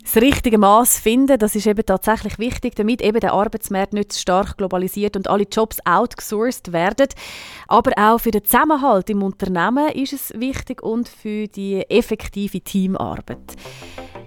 das 0.06 0.22
richtige 0.22 0.60
Maß 0.60 1.00
finden, 1.00 1.40
das 1.40 1.56
ist 1.56 1.66
eben 1.66 1.86
tatsächlich 1.86 2.38
wichtig, 2.38 2.76
damit 2.76 3.02
eben 3.02 3.20
der 3.20 3.34
Arbeitsmarkt 3.34 3.94
nicht 3.94 4.14
zu 4.14 4.20
stark 4.20 4.56
globalisiert 4.58 5.18
und 5.18 5.28
alle 5.28 5.46
Jobs 5.52 5.80
outgesourced 5.84 6.72
werden. 6.72 7.08
Aber 7.68 7.92
auch 7.98 8.20
für 8.20 8.32
den 8.32 8.44
Zusammenhalt 8.44 9.10
im 9.10 9.24
Unternehmen 9.24 9.92
ist 9.94 10.14
es 10.14 10.32
wichtig 10.36 10.84
und 10.84 11.10
für 11.10 11.48
die 11.48 11.82
effektive 11.90 12.62
Teamarbeit. 12.62 13.56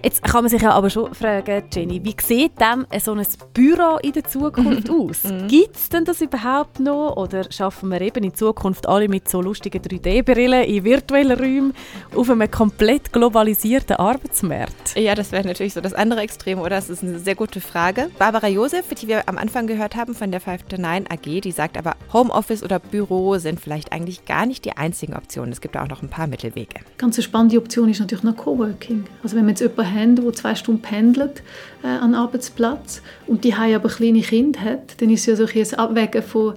Jetzt 0.01 0.23
kann 0.23 0.43
man 0.43 0.49
sich 0.49 0.61
ja 0.61 0.71
aber 0.71 0.89
schon 0.89 1.13
fragen, 1.13 1.63
Jenny, 1.73 2.01
wie 2.03 2.15
sieht 2.21 2.53
denn 2.59 2.85
so 3.01 3.11
ein 3.13 3.25
Büro 3.53 3.97
in 4.01 4.13
der 4.13 4.23
Zukunft 4.23 4.89
aus? 4.89 5.23
Mhm. 5.23 5.47
Gibt 5.47 5.75
es 5.75 5.89
denn 5.89 6.05
das 6.05 6.21
überhaupt 6.21 6.79
noch? 6.79 7.17
Oder 7.17 7.51
schaffen 7.51 7.89
wir 7.89 7.99
eben 7.99 8.23
in 8.23 8.33
Zukunft 8.33 8.87
alle 8.87 9.09
mit 9.09 9.27
so 9.27 9.41
lustigen 9.41 9.81
3D-Brillen 9.81 10.63
in 10.63 10.83
virtuellen 10.85 11.37
Räumen 11.37 11.73
auf 12.15 12.29
einem 12.29 12.49
komplett 12.49 13.11
globalisierten 13.11 13.97
Arbeitsmarkt? 13.97 14.95
Ja, 14.95 15.15
das 15.15 15.33
wäre 15.33 15.45
natürlich 15.45 15.73
so 15.73 15.81
das 15.81 15.93
andere 15.93 16.21
Extrem, 16.21 16.59
oder? 16.59 16.69
Das 16.69 16.89
ist 16.89 17.03
eine 17.03 17.19
sehr 17.19 17.35
gute 17.35 17.59
Frage. 17.59 18.09
Barbara 18.17 18.47
Josef, 18.47 18.87
die 18.93 19.09
wir 19.09 19.27
am 19.27 19.37
Anfang 19.37 19.67
gehört 19.67 19.97
haben 19.97 20.15
von 20.15 20.31
der 20.31 20.41
5-9 20.41 21.11
AG, 21.11 21.41
die 21.41 21.51
sagt 21.51 21.77
aber, 21.77 21.95
Homeoffice 22.13 22.63
oder 22.63 22.79
Büro 22.79 23.37
sind 23.37 23.59
vielleicht 23.59 23.91
eigentlich 23.91 24.23
gar 24.23 24.45
nicht 24.45 24.63
die 24.63 24.77
einzigen 24.77 25.15
Optionen. 25.15 25.51
Es 25.51 25.59
gibt 25.59 25.75
auch 25.75 25.89
noch 25.89 26.01
ein 26.01 26.09
paar 26.09 26.27
Mittelwege. 26.27 26.75
Ganz 26.97 27.17
eine 27.17 27.23
spannende 27.23 27.57
Option 27.57 27.89
ist 27.89 27.99
natürlich 27.99 28.23
noch 28.23 28.37
Coworking. 28.37 29.03
Also 29.23 29.35
wenn 29.35 29.43
man 29.43 29.55
jetzt 29.55 29.59
jemanden 29.61 29.88
haben, 29.91 30.15
der 30.15 30.33
zwei 30.33 30.55
Stunden 30.55 30.81
pendelt 30.81 31.41
äh, 31.83 31.87
an 31.87 32.15
Arbeitsplatz 32.15 33.01
und 33.27 33.43
die 33.43 33.55
haben 33.55 33.73
aber 33.73 33.89
kleine 33.89 34.21
Kinder 34.21 34.61
hat, 34.61 35.01
dann 35.01 35.09
ist 35.09 35.25
ja 35.25 35.35
so 35.35 35.45
ein 35.45 35.73
Abwägen 35.79 36.23
von 36.23 36.55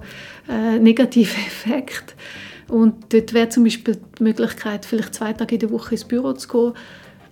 äh, 0.49 0.79
negativen 0.79 1.43
Effekten. 1.47 2.15
Und 2.69 3.13
dort 3.13 3.33
wäre 3.33 3.49
zum 3.49 3.65
Beispiel 3.65 3.97
die 4.17 4.23
Möglichkeit, 4.23 4.85
vielleicht 4.85 5.13
zwei 5.13 5.33
Tage 5.33 5.55
in 5.55 5.59
der 5.59 5.71
Woche 5.71 5.91
ins 5.91 6.05
Büro 6.05 6.33
zu 6.33 6.47
gehen, 6.47 6.73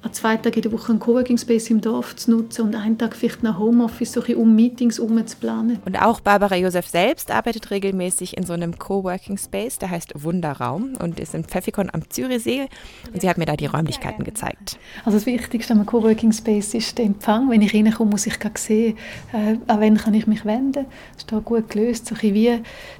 an 0.03 0.13
zwei 0.13 0.37
Tagen 0.37 0.55
in 0.55 0.61
der 0.63 0.71
Woche 0.71 0.91
einen 0.91 0.99
Coworking 0.99 1.37
Space 1.37 1.69
im 1.69 1.79
Dorf 1.79 2.15
zu 2.15 2.31
nutzen 2.31 2.63
und 2.63 2.75
einen 2.75 2.97
Tag 2.97 3.15
vielleicht 3.15 3.43
nach 3.43 3.59
Homeoffice, 3.59 4.13
so 4.13 4.21
um 4.35 4.55
Meetings 4.55 4.97
umzuplanen. 4.97 5.79
Und 5.85 6.01
auch 6.01 6.19
Barbara 6.21 6.55
Josef 6.55 6.87
selbst 6.87 7.29
arbeitet 7.29 7.69
regelmäßig 7.69 8.35
in 8.35 8.43
so 8.43 8.53
einem 8.53 8.79
Coworking 8.79 9.37
Space, 9.37 9.77
der 9.77 9.91
heißt 9.91 10.23
Wunderraum 10.23 10.93
und 10.99 11.19
ist 11.19 11.35
in 11.35 11.43
Pfeffikon 11.43 11.89
am 11.93 12.09
Zürichsee 12.09 12.67
und 13.13 13.21
sie 13.21 13.29
hat 13.29 13.37
mir 13.37 13.45
da 13.45 13.55
die 13.55 13.67
Räumlichkeiten 13.67 14.23
gezeigt. 14.23 14.79
Also 15.05 15.17
das 15.17 15.25
Wichtigste 15.27 15.73
am 15.73 15.85
Coworking 15.85 16.31
Space 16.31 16.73
ist 16.73 16.97
der 16.97 17.05
Empfang. 17.05 17.49
Wenn 17.49 17.61
ich 17.61 17.73
reinkomme, 17.73 18.11
muss 18.11 18.25
ich 18.25 18.39
sehen, 18.55 18.97
äh, 19.33 19.57
an 19.67 19.79
wen 19.79 19.97
kann 19.97 20.13
ich 20.15 20.25
mich 20.25 20.45
wenden. 20.45 20.85
Das 21.13 21.23
ist 21.23 21.31
da 21.31 21.39
gut 21.39 21.69
gelöst, 21.69 22.07
so 22.07 22.15
wie 22.21 22.31
die 22.31 22.59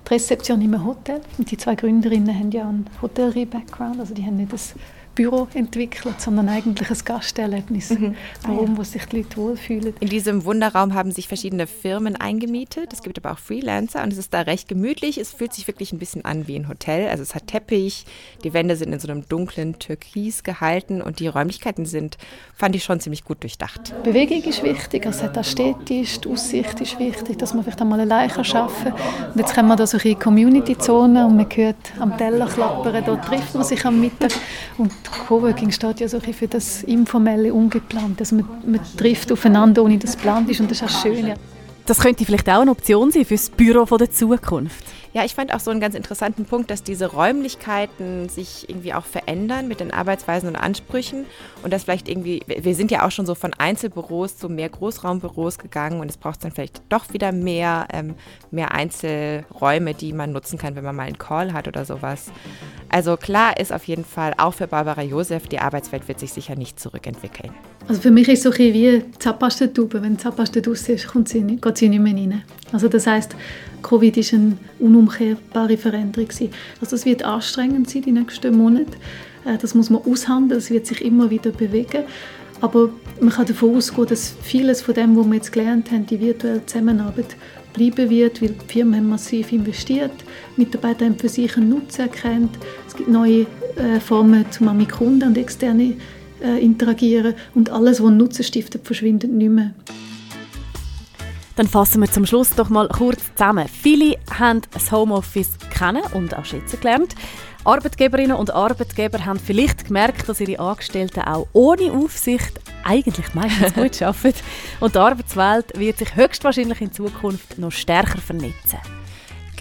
Rezeption 0.10 0.62
in 0.62 0.74
einem 0.74 0.86
Hotel. 0.86 1.22
Und 1.38 1.50
die 1.50 1.58
zwei 1.58 1.76
Gründerinnen 1.76 2.38
haben 2.38 2.52
ja 2.52 2.68
einen 2.68 2.86
Hotellerie-Background, 3.02 4.00
also 4.00 4.14
die 4.14 4.24
haben 4.24 4.38
nicht 4.38 4.54
das 4.54 4.76
Büro 5.16 5.48
entwickelt, 5.54 6.22
sondern 6.22 6.50
eigentlich 6.50 6.90
ein 6.90 6.98
Gasterlebnis, 7.04 7.92
mhm. 7.92 8.16
wo 8.76 8.84
sich 8.84 9.06
die 9.06 9.18
Leute 9.18 9.38
wohlfühlen. 9.38 9.94
In 10.00 10.10
diesem 10.10 10.46
Wunderraum 10.46 10.94
haben 10.94 11.12
sich 11.12 11.28
verschiedene 11.28 11.68
Firmen 11.68 12.16
eingemietet. 12.16 12.94
Es 12.94 13.02
gibt 13.02 13.18
aber 13.18 13.34
auch 13.34 13.38
Freelancer 13.40 14.04
und 14.04 14.14
es 14.14 14.20
ist 14.20 14.34
da 14.34 14.42
recht 14.42 14.68
gemütlich. 14.68 15.18
Es 15.18 15.32
fühlt 15.32 15.54
sich 15.54 15.68
wirklich 15.68 15.92
ein 15.92 16.00
bisschen 16.00 16.24
an 16.24 16.48
wie 16.48 16.56
ein 16.56 16.70
Hotel. 16.70 17.10
Also 17.10 17.24
es 17.24 17.36
hat 17.36 17.48
Teppich, 17.48 18.06
die 18.44 18.54
Wände 18.54 18.76
sind 18.76 18.94
in 18.94 19.00
so 19.00 19.10
einem 19.10 19.28
dunklen 19.28 19.80
Türkis 19.80 20.44
gehalten 20.44 21.02
und 21.02 21.20
die 21.20 21.28
Räumlichkeiten 21.28 21.86
sind, 21.86 22.18
fand 22.56 22.76
ich 22.76 22.84
schon 22.84 23.00
ziemlich 23.00 23.26
gut 23.26 23.44
durchdacht. 23.44 23.94
Bewegung 24.04 24.44
ist 24.44 24.64
wichtig, 24.64 25.06
also 25.06 25.26
es 25.26 25.36
hat 25.36 25.46
Städtisch, 25.46 26.22
die 26.22 26.30
Aussicht 26.30 26.80
ist 26.80 27.00
wichtig, 27.00 27.38
dass 27.38 27.54
man 27.54 27.64
vielleicht 27.64 27.82
einmal 27.82 28.00
allein 28.00 28.32
arbeiten 28.32 28.52
kann. 28.52 28.94
Und 29.34 29.40
jetzt 29.40 29.54
kommen 29.54 29.68
wir 29.68 29.76
da 29.76 29.86
so 29.86 29.98
in 29.98 30.18
Community-Zone 30.18 31.26
und 31.26 31.36
man 31.36 31.48
hört 31.54 31.76
am 32.00 32.18
Teller 32.18 32.48
klappern, 32.48 33.04
dort 33.06 33.26
trifft 33.26 33.54
man 33.56 33.64
sich 33.64 33.86
am 33.86 34.00
Mittag 34.00 34.32
und 34.78 34.92
Coworking 35.10 35.72
steht 35.72 36.00
ja 36.00 36.08
so 36.08 36.20
für 36.20 36.48
das 36.48 36.84
informelle, 36.84 37.54
ungeplante. 37.54 38.20
Also 38.20 38.36
man, 38.36 38.46
man 38.66 38.82
trifft 38.98 39.32
aufeinander, 39.32 39.84
ohne 39.84 39.98
dass 39.98 40.12
es 40.12 40.18
geplant 40.18 40.50
ist 40.50 40.60
und 40.60 40.70
das 40.70 40.82
ist 40.82 40.84
auch 40.84 41.02
schön. 41.02 41.28
Ja. 41.28 41.36
Das 41.86 42.00
könnte 42.00 42.26
vielleicht 42.26 42.48
auch 42.50 42.62
eine 42.62 42.72
Option 42.72 43.12
sein 43.12 43.26
für 43.26 43.36
das 43.36 43.50
Büro 43.50 43.86
der 43.98 44.12
Zukunft. 44.12 44.86
Ja, 45.14 45.26
ich 45.26 45.36
fand 45.36 45.54
auch 45.54 45.60
so 45.60 45.72
einen 45.72 45.82
ganz 45.82 45.94
interessanten 45.94 46.46
Punkt, 46.46 46.72
dass 46.72 46.84
diese 46.84 47.08
Räumlichkeiten 47.08 48.30
sich 48.30 48.70
irgendwie 48.70 48.94
auch 48.94 49.04
verändern 49.04 49.68
mit 49.68 49.82
den 49.82 49.92
Arbeitsweisen 49.92 50.48
und 50.48 50.56
Ansprüchen 50.56 51.26
und 51.64 51.74
dass 51.74 51.84
vielleicht 51.84 52.08
irgendwie, 52.08 52.42
wir 52.48 52.76
sind 52.76 52.92
ja 52.92 53.06
auch 53.06 53.12
schon 53.12 53.26
so 53.26 53.36
von 53.36 53.54
Einzelbüros 53.54 54.38
zu 54.38 54.48
mehr 54.48 54.70
Großraumbüros 54.70 55.58
gegangen 55.58 56.00
und 56.00 56.10
es 56.10 56.16
braucht 56.16 56.44
dann 56.46 56.52
vielleicht 56.52 56.82
doch 56.88 57.12
wieder 57.14 57.34
mehr, 57.34 57.88
ähm, 57.92 58.16
mehr 58.52 58.74
Einzelräume, 58.74 59.94
die 59.94 60.14
man 60.14 60.32
nutzen 60.32 60.58
kann, 60.58 60.76
wenn 60.76 60.86
man 60.86 60.96
mal 60.96 61.08
einen 61.08 61.18
Call 61.18 61.52
hat 61.52 61.68
oder 61.68 61.84
sowas. 61.84 62.32
Also 62.88 63.18
klar 63.18 63.60
ist 63.60 63.74
auf 63.74 63.84
jeden 63.86 64.06
Fall, 64.06 64.34
auch 64.38 64.54
für 64.54 64.68
Barbara 64.68 65.02
Josef, 65.02 65.48
die 65.48 65.60
Arbeitswelt 65.60 66.08
wird 66.08 66.20
sich 66.20 66.32
sicher 66.32 66.56
nicht 66.56 66.80
zurückentwickeln. 66.80 67.54
Also 67.88 68.02
für 68.02 68.12
mich 68.12 68.30
ist 68.30 68.40
es 68.40 68.44
so 68.44 68.52
ein 68.52 68.74
wie 68.74 69.04
Zahnpasta-Tube. 69.20 70.02
Wenn 70.02 70.18
die 70.18 70.62
draus 70.62 70.90
ist, 70.90 71.08
kommt 71.08 71.30
sie 71.30 71.42
geht 71.42 71.78
sie 71.78 71.90
nicht 71.90 72.02
mehr 72.02 72.14
rein. 72.14 72.44
Also 72.72 72.88
das 72.88 73.08
heißt, 73.08 73.36
Covid 73.82 74.18
ist 74.18 74.34
eine 74.34 74.58
unumkehrbare 74.80 75.78
Veränderung. 75.78 76.28
Also 76.80 76.96
es 76.96 77.06
wird 77.06 77.24
anstrengend 77.24 77.90
sein, 77.90 78.04
die 78.04 78.12
nächsten 78.12 78.56
Monate. 78.56 78.92
Äh, 79.46 79.58
das 79.58 79.76
muss 79.76 79.90
man 79.90 80.02
aushandeln, 80.04 80.60
es 80.60 80.70
wird 80.70 80.88
sich 80.88 81.02
immer 81.02 81.30
wieder 81.30 81.52
bewegen. 81.52 82.04
Aber 82.62 82.90
man 83.20 83.32
kann 83.32 83.48
davon 83.48 83.76
ausgehen, 83.76 84.08
dass 84.08 84.36
vieles 84.42 84.82
von 84.82 84.94
dem, 84.94 85.18
was 85.18 85.26
wir 85.26 85.36
jetzt 85.36 85.52
gelernt 85.52 85.92
haben, 85.92 86.06
die 86.06 86.20
virtuelle 86.20 86.66
Zusammenarbeit, 86.66 87.36
bleiben 87.74 88.10
wird, 88.10 88.42
weil 88.42 88.50
die 88.50 88.66
Firmen 88.68 88.96
haben 88.96 89.10
massiv 89.10 89.52
investiert, 89.52 90.12
Mitarbeiter 90.58 91.06
haben 91.06 91.18
für 91.18 91.30
sich 91.30 91.56
einen 91.56 91.70
Nutzen 91.70 92.02
erkannt, 92.02 92.58
es 92.88 92.96
gibt 92.96 93.10
neue 93.10 93.46
äh, 93.76 94.00
Formen, 94.00 94.46
um 94.60 94.78
mit 94.78 94.90
Kunden 94.90 95.30
und 95.30 95.38
Externen 95.38 96.00
äh, 96.44 96.64
interagieren 96.64 97.34
und 97.56 97.70
alles, 97.70 98.04
was 98.04 98.12
Nutzen 98.12 98.44
stiftet, 98.44 98.86
verschwindet 98.86 99.32
nicht 99.32 99.52
mehr. 99.52 99.74
Dann 101.62 101.70
fassen 101.70 102.02
wir 102.02 102.10
zum 102.10 102.26
Schluss 102.26 102.50
doch 102.56 102.70
mal 102.70 102.88
kurz 102.88 103.22
zusammen. 103.36 103.68
Viele 103.68 104.18
haben 104.36 104.62
das 104.72 104.92
Homeoffice 104.92 105.60
kennen 105.70 106.02
und 106.16 106.36
auch 106.36 106.44
schätzen 106.44 106.80
gelernt. 106.80 107.14
Arbeitgeberinnen 107.64 108.36
und 108.36 108.50
Arbeitgeber 108.50 109.24
haben 109.28 109.38
vielleicht 109.38 109.86
gemerkt, 109.86 110.28
dass 110.28 110.42
ihre 110.42 110.58
Angestellten 110.60 111.22
auch 111.22 111.46
ohne 111.54 111.92
Aufsicht 111.92 112.60
eigentlich 112.84 113.36
meistens 113.36 113.76
gut 113.76 114.02
arbeiten. 114.02 114.40
Und 114.80 114.96
die 114.96 115.00
Arbeitswelt 115.00 115.78
wird 115.78 116.00
sich 116.00 116.16
höchstwahrscheinlich 116.16 116.82
in 116.82 116.92
Zukunft 116.92 117.60
noch 117.60 117.72
stärker 117.72 118.18
vernetzen. 118.18 118.80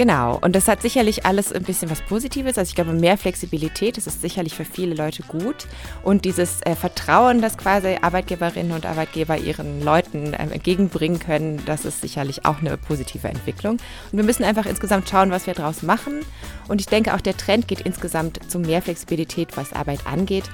Genau, 0.01 0.39
und 0.41 0.57
das 0.57 0.67
hat 0.67 0.81
sicherlich 0.81 1.27
alles 1.27 1.53
ein 1.53 1.63
bisschen 1.63 1.91
was 1.91 2.01
Positives. 2.01 2.57
Also 2.57 2.71
ich 2.71 2.75
glaube, 2.75 2.95
mehr 2.95 3.19
Flexibilität, 3.19 3.99
das 3.99 4.07
ist 4.07 4.23
sicherlich 4.23 4.55
für 4.55 4.65
viele 4.65 4.95
Leute 4.95 5.23
gut. 5.25 5.67
Und 6.03 6.25
dieses 6.25 6.63
äh, 6.63 6.75
Vertrauen, 6.75 7.43
das 7.43 7.59
quasi 7.59 7.99
Arbeitgeberinnen 8.01 8.73
und 8.73 8.87
Arbeitgeber 8.87 9.37
ihren 9.37 9.83
Leuten 9.83 10.33
äh, 10.33 10.39
entgegenbringen 10.39 11.19
können, 11.19 11.63
das 11.67 11.85
ist 11.85 12.01
sicherlich 12.01 12.47
auch 12.47 12.61
eine 12.61 12.79
positive 12.79 13.29
Entwicklung. 13.29 13.73
Und 13.73 14.17
wir 14.17 14.25
müssen 14.25 14.43
einfach 14.43 14.65
insgesamt 14.65 15.07
schauen, 15.07 15.33
was 15.33 15.47
wir 15.47 15.53
daraus 15.53 15.83
machen. 15.83 16.21
Und 16.67 16.81
ich 16.81 16.87
denke, 16.87 17.13
auch 17.13 17.21
der 17.21 17.37
Trend 17.37 17.69
geht 17.69 17.83
insgesamt 17.83 18.41
zu 18.51 18.59
mehr 18.59 18.81
Flexibilität, 18.81 19.59
was 19.59 19.75
Arbeit 19.75 20.07
angeht. 20.07 20.45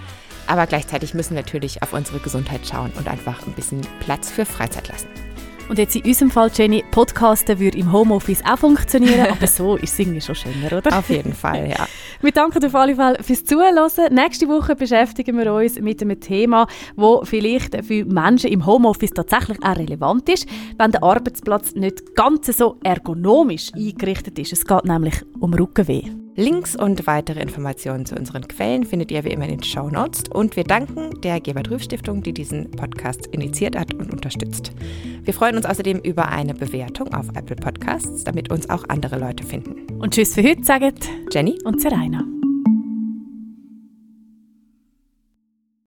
Aber 0.49 0.67
gleichzeitig 0.67 1.15
müssen 1.15 1.37
wir 1.37 1.43
natürlich 1.43 1.85
auf 1.85 1.93
unsere 1.93 2.19
Gesundheit 2.19 2.67
schauen 2.69 2.91
und 2.99 3.07
einfach 3.07 3.47
ein 3.47 3.53
bisschen 3.53 3.83
Platz 4.01 4.29
für 4.29 4.45
Freizeit 4.45 4.89
lassen. 4.89 5.07
Und 5.69 5.79
jetzt 5.79 5.97
in 5.97 6.05
unserem 6.05 6.31
Fall, 6.31 6.51
Jenny, 6.55 6.85
Podcasten 6.91 7.59
würde 7.59 7.79
im 7.79 7.93
Homeoffice 7.93 8.43
auch 8.45 8.59
funktionieren, 8.59 9.27
aber 9.31 9.47
so 9.47 9.77
ist 9.77 9.95
es 9.95 9.99
irgendwie 9.99 10.21
schon 10.21 10.35
schöner, 10.37 10.77
oder? 10.77 10.97
Auf 10.97 11.11
jeden 11.11 11.35
Fall, 11.35 11.69
ja. 11.69 11.87
wir 12.21 12.33
danken 12.33 12.65
auf 12.65 12.75
alle 12.75 12.95
Fälle 12.95 13.23
fürs 13.23 13.45
Zuhören. 13.45 13.75
Nächste 14.13 14.47
Woche 14.49 14.77
beschäftigen 14.77 15.37
wir 15.37 15.53
uns 15.53 15.81
mit 15.81 16.01
einem 16.03 16.21
Thema, 16.21 16.69
das 16.97 17.29
vielleicht 17.29 17.85
für 17.85 18.05
Menschen 18.05 18.51
im 18.51 18.65
Homeoffice 18.65 19.11
tatsächlich 19.11 19.63
auch 19.63 19.77
relevant 19.77 20.29
ist, 20.29 20.47
wenn 20.79 20.93
der 20.93 21.03
Arbeitsplatz 21.03 21.75
nicht 21.75 22.15
ganz 22.15 22.47
so 22.47 22.77
ergonomisch 22.85 23.73
eingerichtet 23.75 24.39
ist. 24.39 24.53
Es 24.53 24.65
geht 24.65 24.85
nämlich 24.85 25.15
um 25.41 25.53
Rückenweh. 25.53 26.26
Links 26.37 26.77
und 26.77 27.07
weitere 27.07 27.41
Informationen 27.41 28.05
zu 28.05 28.15
unseren 28.15 28.47
Quellen 28.47 28.85
findet 28.85 29.11
ihr 29.11 29.25
wie 29.25 29.31
immer 29.31 29.45
in 29.45 29.53
den 29.53 29.63
Show 29.63 29.89
Notes. 29.89 30.25
Und 30.31 30.55
wir 30.55 30.65
danken 30.65 31.19
der 31.23 31.41
Gebert 31.41 31.71
Rüff 31.71 31.83
Stiftung, 31.83 32.23
die 32.23 32.35
diesen 32.35 32.71
Podcast 32.71 33.27
initiiert 33.29 33.77
hat 33.77 33.95
und 33.95 34.13
unterstützt. 34.13 34.73
Wir 35.23 35.33
freuen 35.33 35.57
uns 35.57 35.65
außerdem 35.65 35.99
über 36.01 36.29
eine 36.29 36.53
Bewertung 36.53 37.13
auf 37.15 37.29
Apple 37.35 37.57
Podcasts, 37.57 38.25
damit 38.25 38.51
uns 38.51 38.69
auch 38.69 38.85
andere 38.89 39.19
Leute 39.19 39.45
finden. 39.45 39.99
Und 39.99 40.13
tschüss 40.13 40.35
für 40.35 40.43
heute, 40.43 40.63
sagen 40.63 40.93
Jenny 41.33 41.59
und 41.65 41.81
Serena. 41.81 42.36